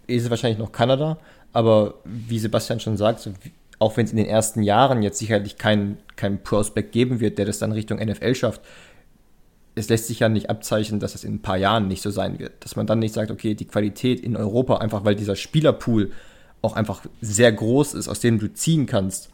[0.06, 1.18] ist es wahrscheinlich noch Kanada,
[1.52, 5.18] aber wie Sebastian schon sagt, so wie, auch wenn es in den ersten Jahren jetzt
[5.18, 8.60] sicherlich keinen kein Prospect geben wird, der das dann Richtung NFL schafft,
[9.74, 12.38] es lässt sich ja nicht abzeichnen, dass es in ein paar Jahren nicht so sein
[12.38, 12.52] wird.
[12.60, 16.12] Dass man dann nicht sagt, okay, die Qualität in Europa, einfach weil dieser Spielerpool
[16.60, 19.30] auch einfach sehr groß ist, aus dem du ziehen kannst,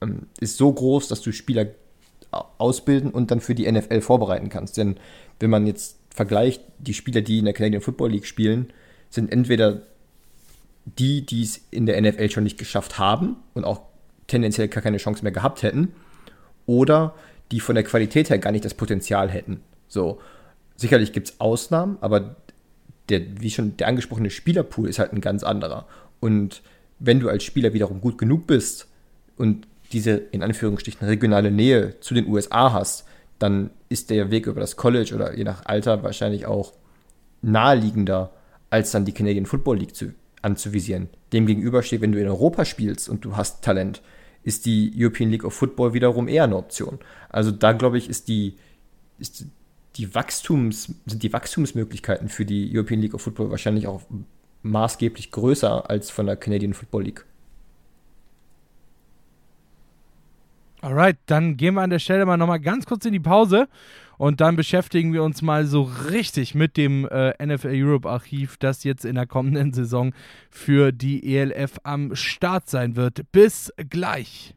[0.00, 1.66] ähm, ist so groß, dass du Spieler
[2.30, 4.76] ausbilden und dann für die NFL vorbereiten kannst.
[4.76, 4.96] Denn
[5.40, 8.72] wenn man jetzt vergleicht, die Spieler, die in der Canadian Football League spielen,
[9.08, 9.82] sind entweder
[10.96, 13.82] die, die es in der NFL schon nicht geschafft haben und auch
[14.26, 15.92] tendenziell gar keine Chance mehr gehabt hätten,
[16.66, 17.14] oder
[17.50, 19.62] die von der Qualität her gar nicht das Potenzial hätten.
[19.88, 20.20] So,
[20.76, 22.36] sicherlich gibt es Ausnahmen, aber
[23.08, 25.86] der, wie schon der angesprochene Spielerpool ist halt ein ganz anderer.
[26.20, 26.62] Und
[26.98, 28.86] wenn du als Spieler wiederum gut genug bist
[29.36, 33.06] und diese in Anführungsstrichen regionale Nähe zu den USA hast,
[33.38, 36.74] dann ist der Weg über das College oder je nach Alter wahrscheinlich auch
[37.40, 38.32] naheliegender,
[38.68, 40.12] als dann die Canadian Football League zu
[40.42, 41.08] anzuvisieren.
[41.32, 44.02] Demgegenüber steht, wenn du in Europa spielst und du hast Talent,
[44.42, 46.98] ist die European League of Football wiederum eher eine Option.
[47.28, 48.56] Also da glaube ich, ist die,
[49.18, 49.46] ist
[49.96, 54.02] die Wachstums, sind die Wachstumsmöglichkeiten für die European League of Football wahrscheinlich auch
[54.62, 57.24] maßgeblich größer als von der Canadian Football League.
[60.80, 63.68] Alright, dann gehen wir an der Stelle mal nochmal ganz kurz in die Pause
[64.18, 68.84] und dann beschäftigen wir uns mal so richtig mit dem äh, NFL Europe Archiv, das
[68.84, 70.12] jetzt in der kommenden Saison
[70.50, 73.32] für die ELF am Start sein wird.
[73.32, 74.54] Bis gleich.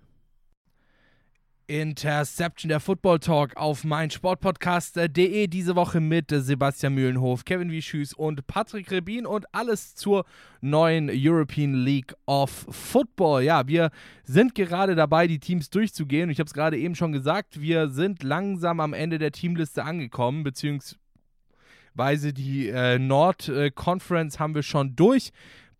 [1.72, 5.48] Interception, der Football Talk auf meinsportpodcast.de.
[5.48, 10.26] Diese Woche mit Sebastian Mühlenhof, Kevin Wieschüß und Patrick Rebin und alles zur
[10.60, 13.44] neuen European League of Football.
[13.44, 13.92] Ja, wir
[14.26, 16.30] sind gerade dabei, die Teams durchzugehen.
[16.30, 20.44] Ich habe es gerade eben schon gesagt, wir sind langsam am Ende der Teamliste angekommen,
[20.44, 25.32] beziehungsweise die äh, Nord äh, Conference haben wir schon durch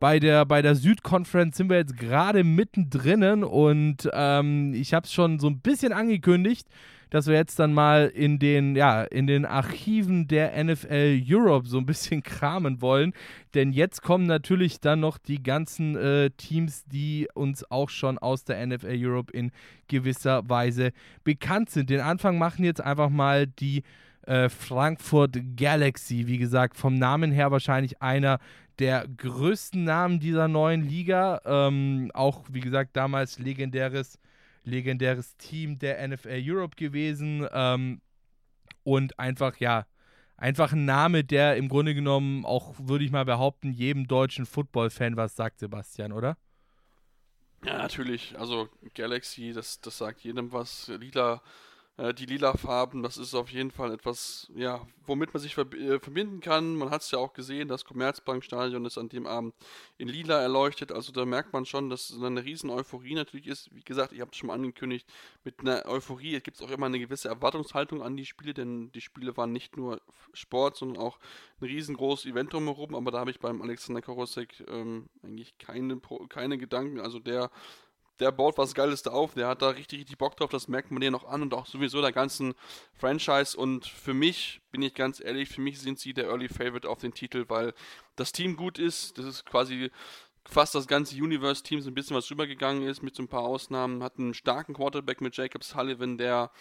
[0.02, 5.14] bei der, bei der Südkonferenz sind wir jetzt gerade mittendrin und ähm, ich habe es
[5.14, 6.68] schon so ein bisschen angekündigt,
[7.12, 11.78] dass wir jetzt dann mal in den, ja, in den Archiven der NFL Europe so
[11.78, 13.14] ein bisschen kramen wollen.
[13.54, 18.43] Denn jetzt kommen natürlich dann noch die ganzen äh, Teams, die uns auch schon aus
[18.43, 19.52] der NFL Europe in
[19.88, 20.93] gewisser Weise
[21.24, 21.91] bekannt sind.
[21.91, 23.84] Den Anfang machen jetzt einfach mal die
[24.26, 26.26] äh, Frankfurt Galaxy.
[26.26, 28.39] Wie gesagt, vom Namen her wahrscheinlich einer
[28.82, 31.39] der größten Namen dieser neuen Liga.
[31.45, 34.19] Ähm, auch, wie gesagt, damals legendäres,
[34.63, 37.47] legendäres Team der NFL Europe gewesen.
[37.53, 38.01] Ähm,
[38.84, 39.86] und einfach, ja,
[40.36, 45.15] einfach ein Name, der im Grunde genommen auch, würde ich mal behaupten, jedem deutschen Football-Fan
[45.15, 46.36] was sagt, Sebastian, oder?
[47.63, 48.34] Ja, natürlich.
[48.39, 50.88] Also Galaxy, das, das sagt jedem was.
[50.88, 51.43] Lila
[52.02, 55.99] äh, die lila Farben, das ist auf jeden Fall etwas, ja, womit man sich äh,
[55.99, 56.76] verbinden kann.
[56.76, 59.54] Man hat es ja auch gesehen, das Commerzbankstadion ist an dem Abend
[59.99, 60.91] in lila erleuchtet.
[60.91, 63.74] Also da merkt man schon, dass es eine riesen Euphorie natürlich ist.
[63.76, 65.08] Wie gesagt, ich habe es schon mal angekündigt,
[65.43, 69.02] mit einer Euphorie gibt es auch immer eine gewisse Erwartungshaltung an die Spiele, denn die
[69.02, 70.02] Spiele waren nicht nur
[70.34, 71.20] Sport, sondern auch
[71.60, 72.95] ein riesengroßes Event drumherum.
[72.95, 76.99] Aber da habe ich beim Alexander Karosek ähm, eigentlich keine, keine Gedanken.
[76.99, 77.52] Also der
[78.22, 80.91] der baut was Geiles da auf, der hat da richtig, richtig Bock drauf, das merkt
[80.91, 82.53] man dir noch an und auch sowieso der ganzen
[82.93, 83.57] Franchise.
[83.57, 86.99] Und für mich, bin ich ganz ehrlich, für mich sind sie der Early Favorite auf
[86.99, 87.74] den Titel, weil
[88.15, 89.17] das Team gut ist.
[89.17, 89.89] Das ist quasi
[90.45, 94.03] fast das ganze Universe-Team so ein bisschen was rübergegangen ist, mit so ein paar Ausnahmen.
[94.03, 96.51] Hat einen starken Quarterback mit Jacob Sullivan, der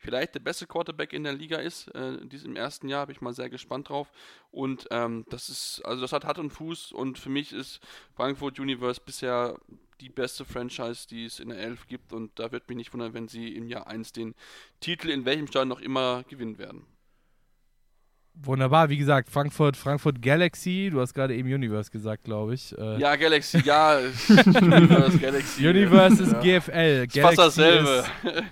[0.00, 1.88] vielleicht der beste Quarterback in der Liga ist.
[1.94, 4.10] Äh, diesem ersten Jahr bin ich mal sehr gespannt drauf.
[4.50, 7.80] Und ähm, das ist, also das hat Hand und Fuß und für mich ist
[8.16, 9.58] Frankfurt Universe bisher
[10.00, 12.12] die beste Franchise, die es in der Elf gibt.
[12.12, 14.34] Und da wird mich nicht wundern, wenn sie im Jahr 1 den
[14.80, 16.86] Titel in welchem Stand noch immer gewinnen werden.
[18.42, 22.76] Wunderbar, wie gesagt, Frankfurt, Frankfurt Galaxy, du hast gerade eben Universe gesagt, glaube ich.
[22.78, 23.98] Äh ja, Galaxy, ja.
[24.28, 25.68] Universe, Galaxy.
[25.68, 26.58] Universe ist ja.
[26.58, 27.06] GFL.
[27.06, 28.04] Galaxy fast dasselbe.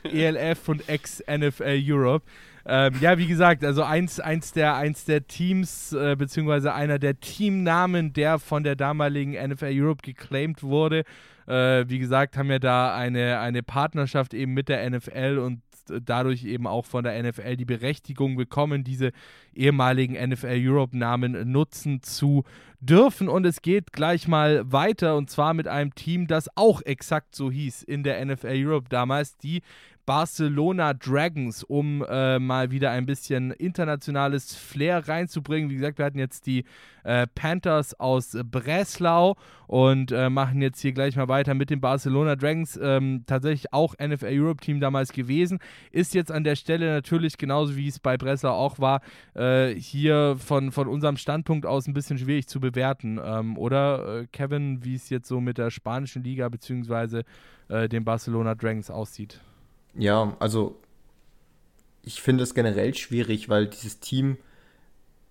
[0.02, 2.26] Ist ELF und ex-NFL Europe.
[2.66, 7.18] Ähm, ja, wie gesagt, also eins, eins, der, eins der Teams, äh, beziehungsweise einer der
[7.18, 11.04] Teamnamen, der von der damaligen NFL Europe geclaimed wurde.
[11.46, 15.62] Äh, wie gesagt, haben wir da eine, eine Partnerschaft eben mit der NFL und
[16.02, 19.12] dadurch eben auch von der NFL die Berechtigung bekommen, diese
[19.54, 22.44] ehemaligen NFL Europe Namen nutzen zu
[22.80, 23.28] dürfen.
[23.28, 27.50] Und es geht gleich mal weiter und zwar mit einem Team, das auch exakt so
[27.50, 29.62] hieß in der NFL Europe damals, die
[30.08, 35.68] Barcelona Dragons, um äh, mal wieder ein bisschen internationales Flair reinzubringen.
[35.68, 36.64] Wie gesagt, wir hatten jetzt die
[37.04, 39.36] äh, Panthers aus Breslau
[39.66, 42.80] und äh, machen jetzt hier gleich mal weiter mit den Barcelona Dragons.
[42.82, 45.58] Ähm, tatsächlich auch NFL Europe Team damals gewesen.
[45.90, 49.02] Ist jetzt an der Stelle natürlich genauso wie es bei Breslau auch war,
[49.34, 53.20] äh, hier von, von unserem Standpunkt aus ein bisschen schwierig zu bewerten.
[53.22, 57.24] Ähm, oder äh, Kevin, wie es jetzt so mit der spanischen Liga bzw.
[57.68, 59.42] Äh, den Barcelona Dragons aussieht?
[59.98, 60.76] Ja, also
[62.02, 64.38] ich finde es generell schwierig, weil dieses Team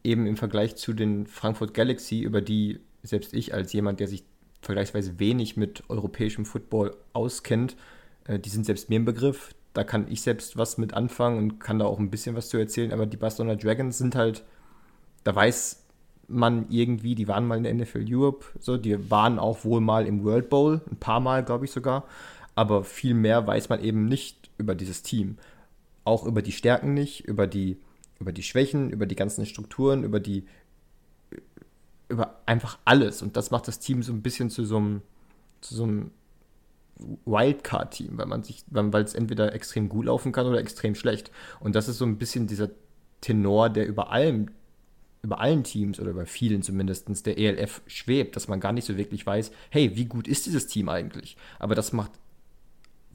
[0.04, 4.24] eben im Vergleich zu den Frankfurt Galaxy, über die selbst ich als jemand, der sich
[4.62, 7.78] vergleichsweise wenig mit europäischem Football auskennt,
[8.26, 9.56] äh, die sind selbst mir im Begriff.
[9.74, 12.58] Da kann ich selbst was mit anfangen und kann da auch ein bisschen was zu
[12.58, 12.92] erzählen.
[12.92, 14.44] Aber die Barcelona Dragons sind halt,
[15.24, 15.84] da weiß
[16.28, 20.06] man irgendwie, die waren mal in der NFL Europe, so, die waren auch wohl mal
[20.06, 22.06] im World Bowl, ein paar Mal, glaube ich sogar.
[22.56, 25.38] Aber viel mehr weiß man eben nicht über dieses Team.
[26.04, 27.78] Auch über die Stärken nicht, über die,
[28.20, 30.46] über die Schwächen, über die ganzen Strukturen, über die,
[32.10, 33.22] über einfach alles.
[33.22, 35.02] Und das macht das Team so ein bisschen zu so einem,
[35.62, 36.12] zu so einem
[37.26, 41.32] Wildcard-Team, weil man sich, weil es entweder extrem gut laufen kann oder extrem schlecht.
[41.60, 42.70] Und das ist so ein bisschen dieser
[43.22, 44.48] Tenor, der über allem,
[45.22, 48.98] über allen Teams oder über vielen zumindest der ELF schwebt, dass man gar nicht so
[48.98, 51.38] wirklich weiß, hey, wie gut ist dieses Team eigentlich?
[51.60, 52.12] Aber das macht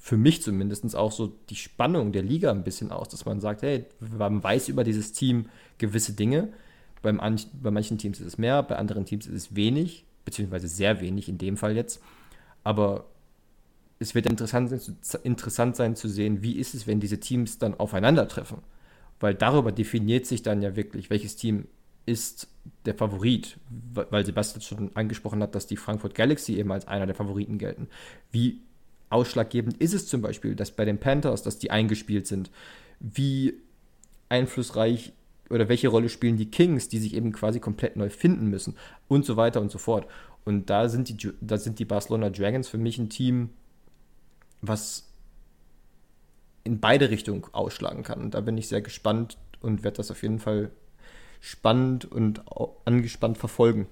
[0.04, 3.62] für mich zumindest auch so die Spannung der Liga ein bisschen aus, dass man sagt,
[3.62, 5.46] hey, man weiß über dieses Team
[5.78, 6.52] gewisse Dinge.
[7.02, 7.20] Beim,
[7.62, 11.28] bei manchen Teams ist es mehr, bei anderen Teams ist es wenig, beziehungsweise sehr wenig
[11.28, 12.02] in dem Fall jetzt.
[12.64, 13.06] Aber
[14.00, 14.72] es wird interessant,
[15.22, 18.58] interessant sein zu sehen, wie ist es, wenn diese Teams dann aufeinandertreffen.
[19.20, 21.68] Weil darüber definiert sich dann ja wirklich, welches Team
[22.06, 22.48] ist
[22.86, 23.56] der Favorit,
[23.94, 27.86] weil Sebastian schon angesprochen hat, dass die Frankfurt Galaxy eben als einer der Favoriten gelten.
[28.32, 28.62] Wie
[29.12, 32.50] ausschlaggebend ist es zum Beispiel, dass bei den Panthers, dass die eingespielt sind,
[33.00, 33.54] wie
[34.28, 35.12] einflussreich
[35.50, 38.76] oder welche Rolle spielen die Kings, die sich eben quasi komplett neu finden müssen
[39.08, 40.06] und so weiter und so fort.
[40.44, 43.50] Und da sind die, da sind die Barcelona Dragons für mich ein Team,
[44.60, 45.08] was
[46.64, 48.20] in beide Richtungen ausschlagen kann.
[48.20, 50.70] Und da bin ich sehr gespannt und werde das auf jeden Fall
[51.40, 52.42] spannend und
[52.84, 53.86] angespannt verfolgen.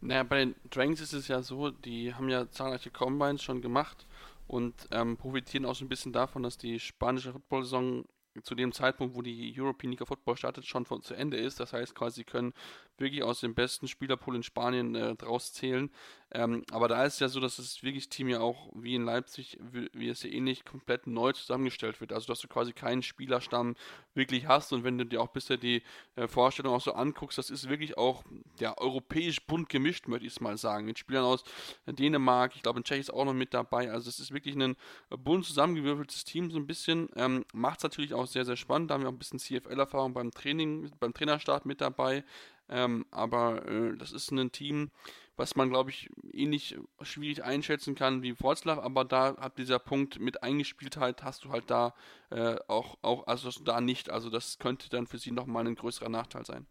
[0.00, 4.06] Naja, bei den Dragons ist es ja so, die haben ja zahlreiche Combines schon gemacht
[4.46, 8.04] und ähm, profitieren auch so ein bisschen davon, dass die spanische Football-Saison
[8.42, 11.58] zu dem Zeitpunkt, wo die European League of Football startet, schon von, zu Ende ist.
[11.58, 12.52] Das heißt quasi, sie können
[12.98, 15.90] wirklich aus dem besten Spielerpool in Spanien äh, draus zählen.
[16.30, 19.58] Ähm, aber da ist ja so, dass das wirklich Team ja auch wie in Leipzig,
[19.72, 22.12] wie, wie es ja ähnlich komplett neu zusammengestellt wird.
[22.12, 23.76] Also dass du quasi keinen Spielerstamm
[24.12, 25.82] wirklich hast und wenn du dir auch bisher die
[26.16, 28.24] äh, Vorstellung auch so anguckst, das ist wirklich auch
[28.60, 30.84] ja, europäisch bunt gemischt, möchte ich es mal sagen.
[30.84, 31.44] Mit Spielern aus
[31.86, 33.90] Dänemark, ich glaube in Tschechien ist auch noch mit dabei.
[33.90, 34.76] Also es ist wirklich ein
[35.08, 37.08] bunt zusammengewürfeltes Team so ein bisschen.
[37.16, 38.90] Ähm, Macht es natürlich auch sehr, sehr spannend.
[38.90, 42.22] Da haben wir auch ein bisschen CFL-Erfahrung beim Training, beim Trainerstart mit dabei.
[42.68, 44.90] Ähm, aber äh, das ist ein Team,
[45.36, 50.18] was man, glaube ich, ähnlich schwierig einschätzen kann wie Wroclaw, aber da hat dieser Punkt
[50.18, 51.94] mit Eingespieltheit hast du halt da
[52.30, 54.10] äh, auch, auch, also da nicht.
[54.10, 56.66] Also das könnte dann für sie nochmal ein größerer Nachteil sein.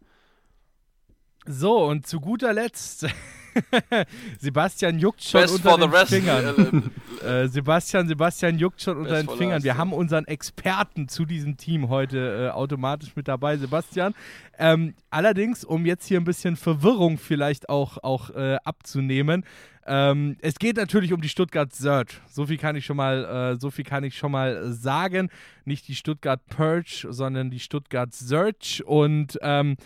[1.48, 3.08] So, und zu guter Letzt,
[4.40, 6.08] Sebastian juckt schon Best unter den.
[6.08, 6.92] Fingern.
[7.26, 9.64] äh, Sebastian, Sebastian juckt schon unter Best den for Fingern.
[9.64, 14.14] Wir haben unseren Experten zu diesem Team heute äh, automatisch mit dabei, Sebastian.
[14.60, 19.46] Ähm, allerdings, um jetzt hier ein bisschen Verwirrung vielleicht auch, auch äh, abzunehmen,
[19.86, 22.16] ähm, es geht natürlich um die Stuttgart Surge.
[22.30, 25.30] So viel kann ich schon mal, äh, so viel kann ich schon mal sagen.
[25.64, 28.84] Nicht die Stuttgart Purge, sondern die Stuttgart Surge.
[28.86, 29.78] Und ähm,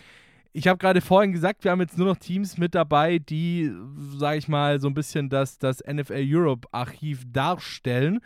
[0.52, 3.72] ich habe gerade vorhin gesagt, wir haben jetzt nur noch Teams mit dabei, die,
[4.16, 8.20] sage ich mal, so ein bisschen das, das NFL Europe Archiv darstellen.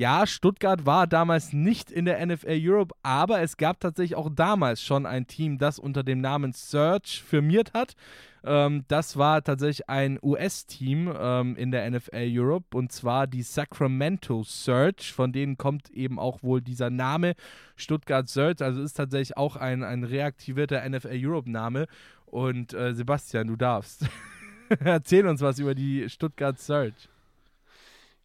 [0.00, 4.82] Ja, Stuttgart war damals nicht in der NFL Europe, aber es gab tatsächlich auch damals
[4.82, 7.96] schon ein Team, das unter dem Namen Search firmiert hat.
[8.42, 14.42] Ähm, das war tatsächlich ein US-Team ähm, in der NFL Europe und zwar die Sacramento
[14.42, 15.12] Search.
[15.12, 17.34] Von denen kommt eben auch wohl dieser Name
[17.76, 18.62] Stuttgart Search.
[18.62, 21.88] Also ist tatsächlich auch ein, ein reaktivierter NFL Europe-Name.
[22.24, 24.06] Und äh, Sebastian, du darfst.
[24.82, 27.09] Erzähl uns was über die Stuttgart Search.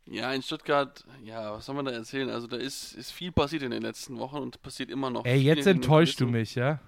[0.07, 2.29] Ja, in Stuttgart, ja, was soll man da erzählen?
[2.29, 5.39] Also da ist, ist viel passiert in den letzten Wochen und passiert immer noch Ey,
[5.39, 6.79] jetzt enttäuschst du mich, ja?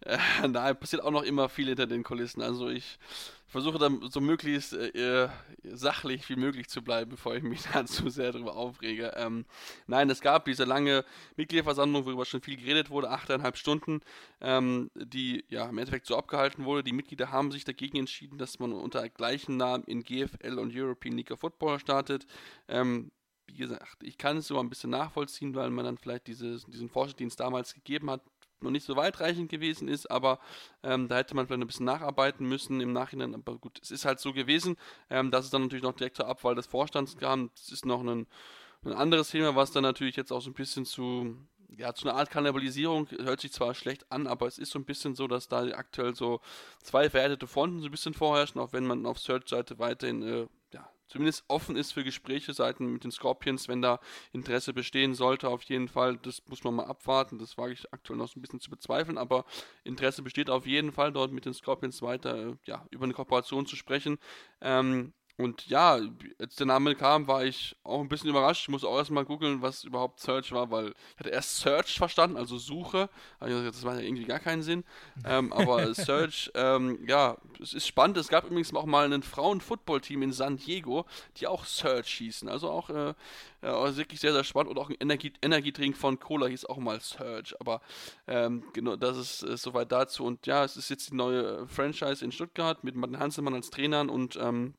[0.00, 0.18] Äh,
[0.48, 2.42] Nein, passiert auch noch immer viel hinter den Kulissen.
[2.42, 2.98] Also ich
[3.46, 5.28] versuche dann so möglichst äh,
[5.62, 9.12] sachlich wie möglich zu bleiben, bevor ich mich da zu sehr darüber aufrege.
[9.16, 9.46] Ähm,
[9.86, 11.04] nein, es gab diese lange
[11.36, 14.00] Mitgliederversammlung, worüber schon viel geredet wurde, achteinhalb Stunden,
[14.40, 16.82] ähm, die ja im Endeffekt so abgehalten wurde.
[16.82, 21.16] Die Mitglieder haben sich dagegen entschieden, dass man unter gleichen Namen in GFL und European
[21.16, 22.26] League of Football startet.
[22.68, 23.10] Ähm,
[23.46, 26.90] wie gesagt, ich kann es so ein bisschen nachvollziehen, weil man dann vielleicht dieses, diesen
[26.92, 28.22] es damals gegeben hat,
[28.60, 30.38] noch nicht so weitreichend gewesen ist, aber
[30.82, 33.34] ähm, da hätte man vielleicht ein bisschen nacharbeiten müssen im Nachhinein.
[33.34, 34.76] Aber gut, es ist halt so gewesen,
[35.10, 37.50] ähm, dass es dann natürlich noch direkt zur Abwahl des Vorstands kam.
[37.54, 38.26] Das ist noch ein,
[38.84, 41.36] ein anderes Thema, was dann natürlich jetzt auch so ein bisschen zu,
[41.76, 44.84] ja, zu einer Art Kannibalisierung, hört sich zwar schlecht an, aber es ist so ein
[44.84, 46.40] bisschen so, dass da aktuell so
[46.82, 50.46] zwei verhärtete Fronten so ein bisschen vorherrschen, auch wenn man auf Search-Seite weiterhin, äh,
[51.08, 54.00] zumindest offen ist für Gespräche Seiten mit den Scorpions, wenn da
[54.32, 58.18] Interesse bestehen sollte, auf jeden Fall, das muss man mal abwarten, das wage ich aktuell
[58.18, 59.44] noch so ein bisschen zu bezweifeln, aber
[59.84, 63.76] Interesse besteht auf jeden Fall, dort mit den Scorpions weiter, ja, über eine Kooperation zu
[63.76, 64.18] sprechen,
[64.60, 66.00] ähm, und ja,
[66.38, 68.62] als der Name kam, war ich auch ein bisschen überrascht.
[68.62, 72.38] Ich muss auch erstmal googeln, was überhaupt Search war, weil ich hatte erst Search verstanden,
[72.38, 73.10] also Suche.
[73.38, 74.82] Dachte, das macht ja irgendwie gar keinen Sinn.
[75.26, 78.16] Ähm, aber Search, ähm, ja, es ist spannend.
[78.16, 81.04] Es gab übrigens auch mal ein Frauen-Football-Team in San Diego,
[81.36, 82.48] die auch Search hießen.
[82.48, 83.12] Also auch äh,
[83.60, 84.70] ja, wirklich sehr, sehr spannend.
[84.70, 87.54] Und auch ein Energie Energietrink von Cola hieß auch mal Search.
[87.60, 87.82] Aber
[88.26, 90.24] ähm, genau, das ist äh, soweit dazu.
[90.24, 94.08] Und ja, es ist jetzt die neue Franchise in Stuttgart mit Martin Hanselmann als Trainern
[94.08, 94.72] und ähm,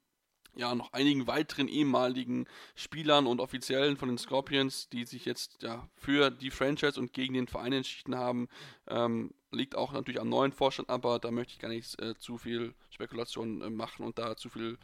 [0.58, 2.46] ja, noch einigen weiteren ehemaligen
[2.76, 7.34] Spielern und Offiziellen von den Scorpions, die sich jetzt ja für die Franchise und gegen
[7.34, 8.48] den Verein entschieden haben.
[8.88, 12.38] Ähm, liegt auch natürlich am neuen Vorstand, aber da möchte ich gar nicht äh, zu
[12.38, 14.78] viel Spekulation äh, machen und da zu viel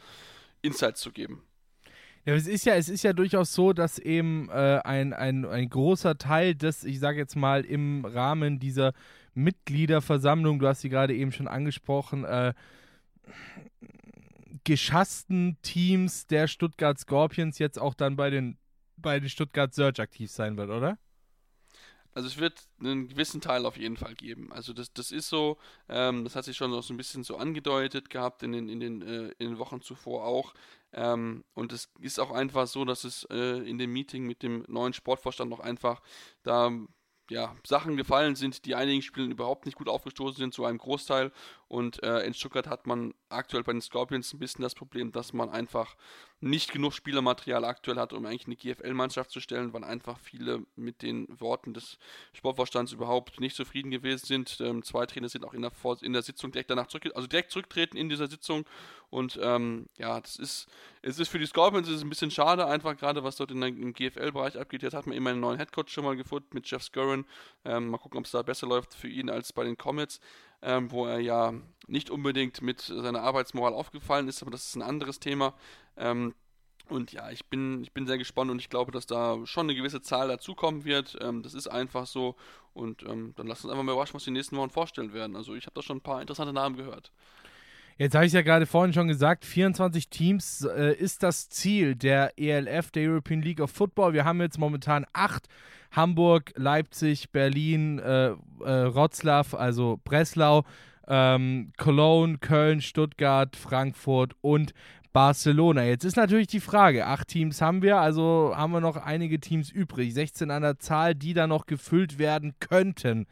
[0.62, 1.44] Insights zu geben.
[2.26, 5.70] Ja, es ist ja, es ist ja durchaus so, dass eben äh, ein, ein, ein
[5.70, 8.94] großer Teil des, ich sage jetzt mal, im Rahmen dieser
[9.34, 12.54] Mitgliederversammlung, du hast sie gerade eben schon angesprochen, äh,
[14.64, 18.58] geschassten Teams der Stuttgart Scorpions jetzt auch dann bei den,
[18.98, 20.98] bei den Stuttgart Surge aktiv sein wird, oder?
[22.16, 24.54] Also es wird einen gewissen Teil auf jeden Fall geben.
[24.54, 25.58] Also das, das ist so,
[25.90, 28.80] ähm, das hat sich schon noch so ein bisschen so angedeutet gehabt in den, in
[28.80, 30.54] den, äh, in den Wochen zuvor auch.
[30.92, 34.64] Ähm, und es ist auch einfach so, dass es äh, in dem Meeting mit dem
[34.68, 36.02] neuen Sportvorstand noch einfach
[36.44, 36.72] da
[37.30, 41.32] ja, Sachen gefallen sind, die einigen Spielern überhaupt nicht gut aufgestoßen sind, zu einem Großteil.
[41.68, 45.34] Und äh, in Stuttgart hat man aktuell bei den Scorpions ein bisschen das Problem, dass
[45.34, 45.96] man einfach
[46.44, 51.02] nicht genug Spielermaterial aktuell hat, um eigentlich eine GFL-Mannschaft zu stellen, weil einfach viele mit
[51.02, 51.98] den Worten des
[52.34, 54.58] Sportvorstands überhaupt nicht zufrieden gewesen sind.
[54.60, 57.28] Ähm, zwei Trainer sind auch in der, Vor in der Sitzung direkt danach zurück, also
[57.28, 58.66] direkt zurücktreten in dieser Sitzung.
[59.10, 60.68] Und ähm, ja, das ist,
[61.02, 63.70] es ist für die Scorpions ist ein bisschen schade, einfach gerade was dort in der,
[63.70, 64.84] im GFL-Bereich abgeht.
[64.84, 67.26] Jetzt hat man immer einen neuen Headcoach schon mal gefunden mit Jeff Skurrin.
[67.64, 70.20] Ähm, mal gucken, ob es da besser läuft für ihn als bei den Comets,
[70.62, 71.54] ähm, wo er ja
[71.88, 75.54] nicht unbedingt mit seiner Arbeitsmoral aufgefallen ist, aber das ist ein anderes Thema.
[75.98, 76.34] Ähm,
[76.90, 79.76] und ja, ich bin, ich bin sehr gespannt und ich glaube, dass da schon eine
[79.76, 81.18] gewisse Zahl dazukommen wird.
[81.22, 82.36] Ähm, das ist einfach so.
[82.74, 85.36] Und ähm, dann lasst uns einfach mal überraschen, was die nächsten Wochen vorstellen werden.
[85.36, 87.12] Also ich habe da schon ein paar interessante Namen gehört.
[87.98, 92.34] Jetzt habe ich ja gerade vorhin schon gesagt, 24 Teams äh, ist das Ziel der
[92.38, 94.14] ELF, der European League of Football.
[94.14, 95.48] Wir haben jetzt momentan acht,
[95.92, 100.64] Hamburg, Leipzig, Berlin, äh, äh, Wroclaw, also Breslau,
[101.08, 104.74] ähm, Cologne, Köln, Stuttgart, Frankfurt und
[105.14, 105.84] Barcelona.
[105.86, 109.70] Jetzt ist natürlich die Frage, acht Teams haben wir, also haben wir noch einige Teams
[109.70, 113.28] übrig, 16 an der Zahl, die da noch gefüllt werden könnten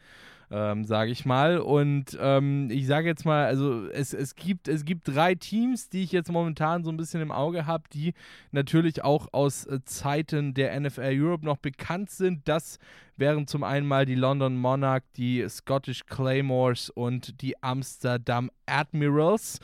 [0.52, 1.58] ähm, sage ich mal.
[1.58, 6.02] Und ähm, ich sage jetzt mal, also es, es, gibt, es gibt drei Teams, die
[6.02, 8.12] ich jetzt momentan so ein bisschen im Auge habe, die
[8.52, 12.46] natürlich auch aus äh, Zeiten der NFL Europe noch bekannt sind.
[12.46, 12.78] Das
[13.16, 19.58] wären zum einen mal die London Monarch, die Scottish Claymores und die Amsterdam Admirals.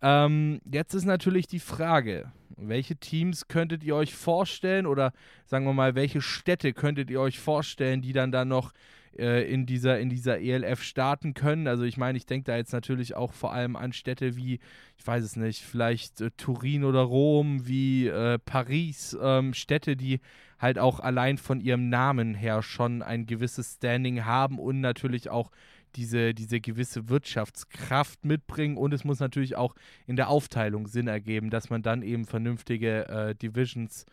[0.00, 5.12] Ähm, jetzt ist natürlich die Frage, welche Teams könntet ihr euch vorstellen oder
[5.44, 8.72] sagen wir mal, welche Städte könntet ihr euch vorstellen, die dann da noch
[9.18, 11.66] äh, in, dieser, in dieser ELF starten können.
[11.66, 14.60] Also ich meine, ich denke da jetzt natürlich auch vor allem an Städte wie,
[14.96, 20.20] ich weiß es nicht, vielleicht äh, Turin oder Rom, wie äh, Paris, ähm, Städte, die
[20.58, 25.50] halt auch allein von ihrem Namen her schon ein gewisses Standing haben und natürlich auch
[25.96, 29.74] diese, diese gewisse Wirtschaftskraft mitbringen und es muss natürlich auch
[30.06, 34.06] in der Aufteilung Sinn ergeben, dass man dann eben vernünftige äh, Divisions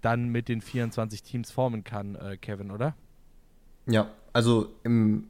[0.00, 2.94] dann mit den 24 Teams formen kann, äh, Kevin, oder?
[3.86, 5.28] Ja, also im,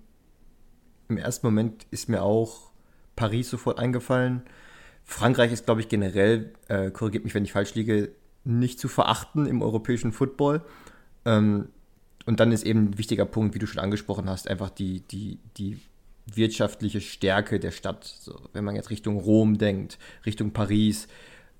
[1.08, 2.72] im ersten Moment ist mir auch
[3.16, 4.42] Paris sofort eingefallen.
[5.04, 8.12] Frankreich ist, glaube ich, generell, äh, korrigiert mich, wenn ich falsch liege,
[8.44, 10.62] nicht zu verachten im europäischen Football.
[11.24, 11.68] Ähm,
[12.24, 15.38] und dann ist eben ein wichtiger Punkt, wie du schon angesprochen hast, einfach die, die,
[15.56, 15.80] die
[16.36, 18.04] wirtschaftliche Stärke der Stadt.
[18.04, 21.08] So, wenn man jetzt Richtung Rom denkt, Richtung Paris,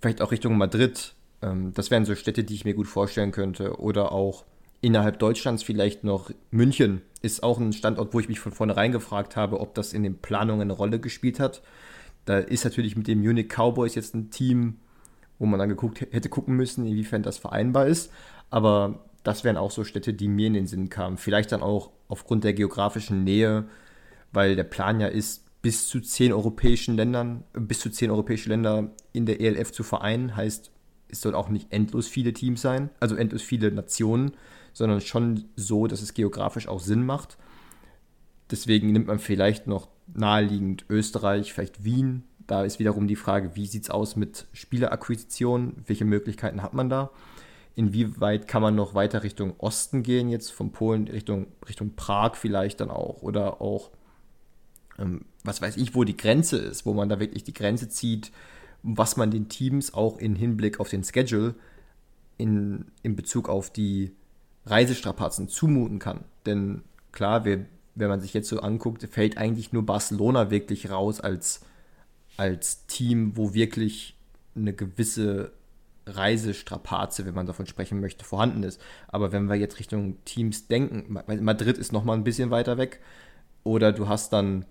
[0.01, 3.79] vielleicht auch Richtung Madrid, ähm, das wären so Städte, die ich mir gut vorstellen könnte.
[3.81, 4.45] Oder auch
[4.81, 9.37] innerhalb Deutschlands vielleicht noch München ist auch ein Standort, wo ich mich von vornherein gefragt
[9.37, 11.63] habe, ob das in den Planungen eine Rolle gespielt hat.
[12.25, 14.79] Da ist natürlich mit den Munich Cowboys jetzt ein Team,
[15.39, 18.13] wo man dann geguckt hätte gucken müssen, inwiefern das vereinbar ist.
[18.51, 21.17] Aber das wären auch so Städte, die mir in den Sinn kamen.
[21.17, 23.65] Vielleicht dann auch aufgrund der geografischen Nähe,
[24.33, 28.91] weil der Plan ja ist, bis zu zehn europäischen Ländern, bis zu zehn europäische Länder
[29.13, 30.35] in der ELF zu vereinen.
[30.35, 30.73] Heißt,
[31.09, 34.33] es soll auch nicht endlos viele Teams sein, also endlos viele Nationen,
[34.73, 37.39] sondern schon so, dass es geografisch auch Sinn macht.
[38.51, 42.25] Deswegen nimmt man vielleicht noch naheliegend Österreich, vielleicht Wien.
[42.47, 45.77] Da ist wiederum die Frage, wie sieht es aus mit Spielerakquisition?
[45.87, 47.11] Welche Möglichkeiten hat man da?
[47.75, 52.81] Inwieweit kann man noch weiter Richtung Osten gehen, jetzt von Polen Richtung, Richtung Prag vielleicht
[52.81, 53.23] dann auch?
[53.23, 53.91] Oder auch,
[55.45, 58.31] was weiß ich, wo die Grenze ist, wo man da wirklich die Grenze zieht,
[58.83, 61.55] was man den Teams auch in Hinblick auf den Schedule
[62.37, 64.13] in, in Bezug auf die
[64.67, 66.25] Reisestrapazen zumuten kann.
[66.47, 66.83] Denn
[67.13, 71.61] klar, wir, wenn man sich jetzt so anguckt, fällt eigentlich nur Barcelona wirklich raus als,
[72.37, 74.17] als Team, wo wirklich
[74.55, 75.53] eine gewisse
[76.07, 78.81] Reisestrapaze, wenn man davon sprechen möchte, vorhanden ist.
[79.09, 83.01] Aber wenn wir jetzt Richtung Teams denken, Madrid ist noch mal ein bisschen weiter weg,
[83.65, 84.65] oder du hast dann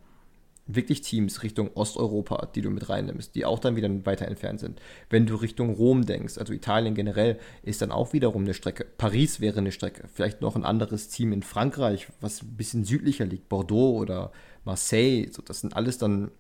[0.67, 4.81] wirklich Teams Richtung Osteuropa, die du mit reinnimmst, die auch dann wieder weiter entfernt sind.
[5.09, 8.85] Wenn du Richtung Rom denkst, also Italien generell, ist dann auch wiederum eine Strecke.
[8.97, 10.07] Paris wäre eine Strecke.
[10.13, 14.31] Vielleicht noch ein anderes Team in Frankreich, was ein bisschen südlicher liegt, Bordeaux oder
[14.63, 15.27] Marseille.
[15.31, 16.31] So, das sind alles dann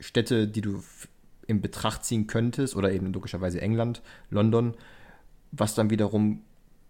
[0.00, 0.82] Städte, die du
[1.46, 4.74] in Betracht ziehen könntest, oder eben logischerweise England, London,
[5.52, 6.42] was dann wiederum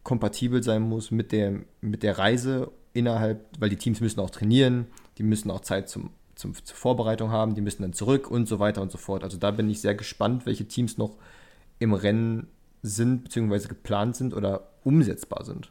[0.05, 4.87] kompatibel sein muss mit der, mit der Reise innerhalb, weil die Teams müssen auch trainieren,
[5.19, 8.59] die müssen auch Zeit zum, zum, zur Vorbereitung haben, die müssen dann zurück und so
[8.59, 9.23] weiter und so fort.
[9.23, 11.19] Also da bin ich sehr gespannt, welche Teams noch
[11.79, 12.47] im Rennen
[12.83, 15.71] sind, beziehungsweise geplant sind oder umsetzbar sind.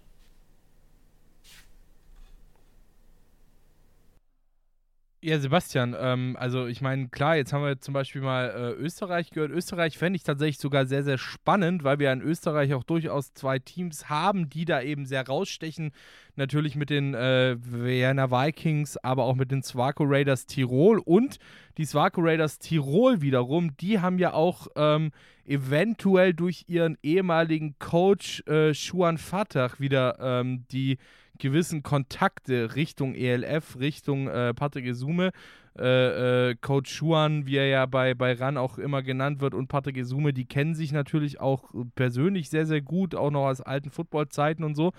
[5.26, 9.30] Ja, Sebastian, ähm, also ich meine, klar, jetzt haben wir zum Beispiel mal äh, Österreich
[9.30, 9.52] gehört.
[9.52, 13.58] Österreich fände ich tatsächlich sogar sehr, sehr spannend, weil wir in Österreich auch durchaus zwei
[13.58, 15.94] Teams haben, die da eben sehr rausstechen.
[16.36, 21.38] Natürlich mit den äh, Vienna Vikings, aber auch mit den Swaco Raiders Tirol und
[21.78, 25.12] die Swaco Raiders Tirol wiederum, die haben ja auch ähm,
[25.46, 30.98] eventuell durch ihren ehemaligen Coach äh, Schuan Fatah wieder ähm, die
[31.44, 35.32] gewissen Kontakte Richtung ELF, Richtung äh, Patrick Esume
[35.78, 39.70] äh, äh, Coach Schuan, wie er ja bei, bei RAN auch immer genannt wird, und
[39.70, 41.64] Patrick Esume, die kennen sich natürlich auch
[41.96, 44.92] persönlich sehr, sehr gut, auch noch aus alten Footballzeiten und so.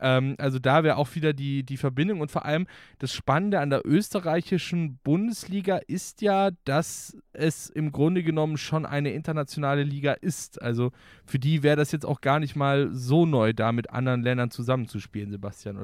[0.00, 2.66] Ähm, also da wäre auch wieder die, die Verbindung und vor allem
[3.00, 9.12] das Spannende an der österreichischen Bundesliga ist ja, dass es im Grunde genommen schon eine
[9.12, 10.62] internationale Liga ist.
[10.62, 10.92] Also
[11.26, 14.50] für die wäre das jetzt auch gar nicht mal so neu, da mit anderen Ländern
[14.50, 15.83] zusammenzuspielen, Sebastian, oder?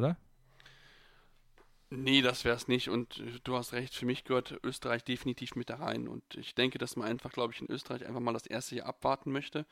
[1.93, 2.89] Nee, das wäre es nicht.
[2.89, 6.07] Und du hast recht, für mich gehört Österreich definitiv mit da rein.
[6.07, 8.87] Und ich denke, dass man einfach, glaube ich, in Österreich einfach mal das erste Jahr
[8.87, 9.67] abwarten möchte.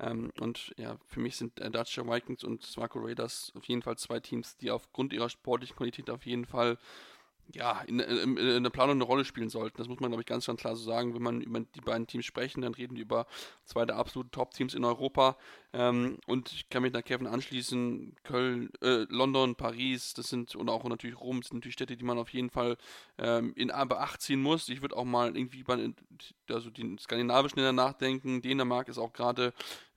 [0.00, 3.96] Ähm, und ja, für mich sind äh, Dacia Vikings und Swaco Raiders auf jeden Fall
[3.98, 6.76] zwei Teams, die aufgrund ihrer sportlichen Qualität auf jeden Fall
[7.54, 9.76] ja, in, in, in, der Planung eine Rolle spielen sollten.
[9.78, 11.14] Das muss man, glaube ich, ganz, ganz klar so sagen.
[11.14, 13.26] Wenn man über die beiden Teams sprechen, dann reden wir über
[13.64, 15.36] zwei der absoluten Top-Teams in Europa.
[15.72, 18.16] Ähm, und ich kann mich da Kevin anschließen.
[18.24, 22.18] Köln, äh, London, Paris, das sind, und auch natürlich Rom, sind natürlich Städte, die man
[22.18, 22.76] auf jeden Fall
[23.18, 24.68] ähm, in Beacht ziehen muss.
[24.68, 25.92] Ich würde auch mal irgendwie bei
[26.48, 28.42] also den skandinavischen Ländern nachdenken.
[28.42, 29.52] Dänemark ist auch gerade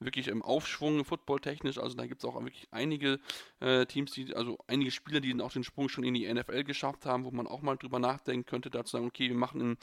[0.05, 1.77] wirklich im Aufschwung footballtechnisch.
[1.77, 3.19] Also da gibt es auch wirklich einige
[3.59, 7.05] äh, Teams, die, also einige Spieler, die auch den Sprung schon in die NFL geschafft
[7.05, 9.77] haben, wo man auch mal drüber nachdenken könnte, dazu sagen, okay, wir machen ein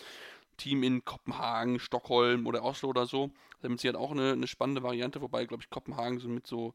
[0.56, 3.30] Team in Kopenhagen, Stockholm oder Oslo oder so.
[3.62, 6.74] Damit sie halt auch eine, eine spannende Variante, wobei, glaube ich, Kopenhagen so mit so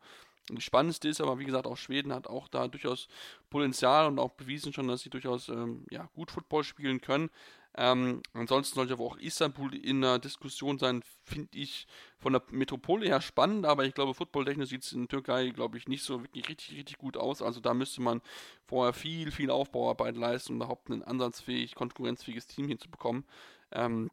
[0.50, 3.08] das Spannendste ist, aber wie gesagt, auch Schweden hat auch da durchaus
[3.50, 7.30] Potenzial und auch bewiesen schon, dass sie durchaus ähm, ja, gut Football spielen können.
[7.78, 11.88] Ähm, ansonsten sollte aber auch Istanbul in der Diskussion sein, finde ich
[12.20, 15.88] von der Metropole her spannend, aber ich glaube, footballtechnisch sieht es in Türkei, glaube ich,
[15.88, 17.42] nicht so wirklich richtig, richtig gut aus.
[17.42, 18.22] Also da müsste man
[18.66, 23.26] vorher viel, viel Aufbauarbeit leisten, um überhaupt ein ansatzfähig, konkurrenzfähiges Team hinzubekommen.
[23.72, 24.10] Ähm,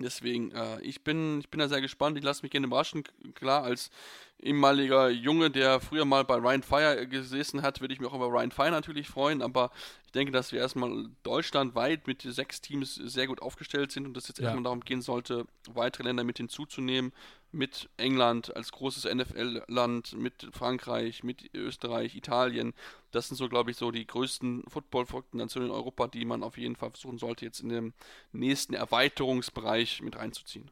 [0.00, 2.16] Deswegen, äh, ich, bin, ich bin da sehr gespannt.
[2.16, 3.04] Ich lasse mich gerne überraschen.
[3.34, 3.90] Klar, als
[4.42, 8.26] ehemaliger Junge, der früher mal bei Ryan Fire gesessen hat, würde ich mich auch über
[8.26, 9.42] Ryan Fire natürlich freuen.
[9.42, 9.70] Aber
[10.06, 14.28] ich denke, dass wir erstmal deutschlandweit mit sechs Teams sehr gut aufgestellt sind und dass
[14.28, 14.46] jetzt ja.
[14.46, 17.12] erstmal darum gehen sollte, weitere Länder mit hinzuzunehmen
[17.52, 22.74] mit England als großes NFL-Land, mit Frankreich, mit Österreich, Italien.
[23.10, 26.58] Das sind so, glaube ich, so die größten football-verrückten Nationen in Europa, die man auf
[26.58, 27.92] jeden Fall versuchen sollte, jetzt in dem
[28.32, 30.70] nächsten Erweiterungsbereich mit reinzuziehen.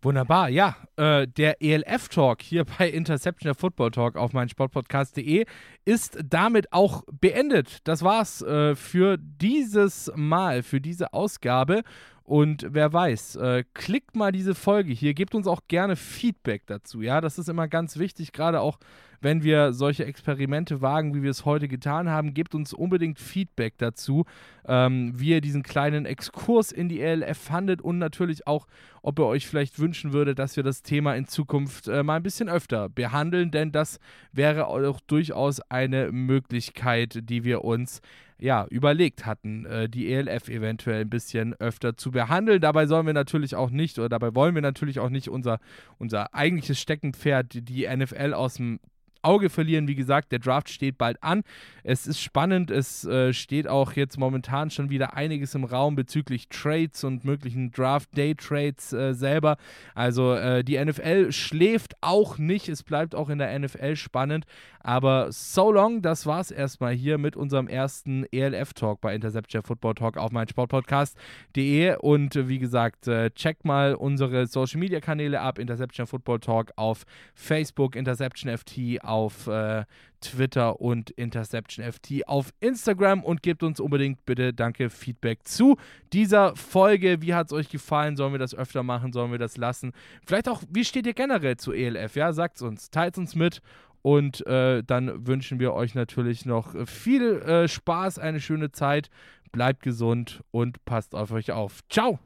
[0.00, 0.76] Wunderbar, ja.
[0.96, 5.44] Äh, der ELF-Talk hier bei Interception der Football Talk auf meinsportpodcast.de
[5.84, 7.78] ist damit auch beendet.
[7.82, 11.82] Das war's äh, für dieses Mal, für diese Ausgabe.
[12.28, 17.00] Und wer weiß, äh, klickt mal diese Folge hier, gebt uns auch gerne Feedback dazu.
[17.00, 18.78] Ja, das ist immer ganz wichtig, gerade auch
[19.22, 22.34] wenn wir solche Experimente wagen, wie wir es heute getan haben.
[22.34, 24.26] Gebt uns unbedingt Feedback dazu,
[24.66, 28.66] ähm, wie ihr diesen kleinen Exkurs in die ELF fandet und natürlich auch,
[29.00, 32.22] ob ihr euch vielleicht wünschen würdet, dass wir das Thema in Zukunft äh, mal ein
[32.22, 34.00] bisschen öfter behandeln, denn das
[34.32, 38.02] wäre auch durchaus eine Möglichkeit, die wir uns
[38.40, 42.60] ja, überlegt hatten, äh, die ELF eventuell ein bisschen öfter zu behandeln.
[42.60, 45.58] Dabei sollen wir natürlich auch nicht, oder dabei wollen wir natürlich auch nicht unser,
[45.98, 48.80] unser eigentliches Steckenpferd, die NFL aus dem
[49.22, 49.88] Auge verlieren.
[49.88, 51.42] Wie gesagt, der Draft steht bald an.
[51.82, 52.70] Es ist spannend.
[52.70, 57.70] Es äh, steht auch jetzt momentan schon wieder einiges im Raum bezüglich Trades und möglichen
[57.70, 59.56] Draft-Day-Trades äh, selber.
[59.94, 62.68] Also äh, die NFL schläft auch nicht.
[62.68, 64.44] Es bleibt auch in der NFL spannend.
[64.80, 70.16] Aber so long, das war's erstmal hier mit unserem ersten ELF-Talk bei Interception Football Talk
[70.16, 71.96] auf meinsportpodcast.de.
[71.96, 75.58] Und äh, wie gesagt, äh, checkt mal unsere Social-Media-Kanäle ab.
[75.58, 77.04] Interception Football Talk auf
[77.34, 79.17] Facebook, Interception FT auf
[79.48, 79.84] äh,
[80.20, 85.76] Twitter und Interception FT auf Instagram und gebt uns unbedingt bitte danke Feedback zu
[86.12, 87.22] dieser Folge.
[87.22, 88.16] Wie hat es euch gefallen?
[88.16, 89.12] Sollen wir das öfter machen?
[89.12, 89.92] Sollen wir das lassen?
[90.26, 92.16] Vielleicht auch, wie steht ihr generell zu ELF?
[92.16, 93.60] Ja, sagt es uns, teilt uns mit
[94.02, 99.10] und äh, dann wünschen wir euch natürlich noch viel äh, Spaß, eine schöne Zeit.
[99.52, 101.80] Bleibt gesund und passt auf euch auf.
[101.88, 102.18] Ciao!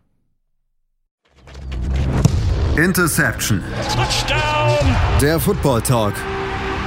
[2.76, 3.62] Interception.
[3.94, 4.96] Touchdown.
[5.20, 6.14] Der Football Talk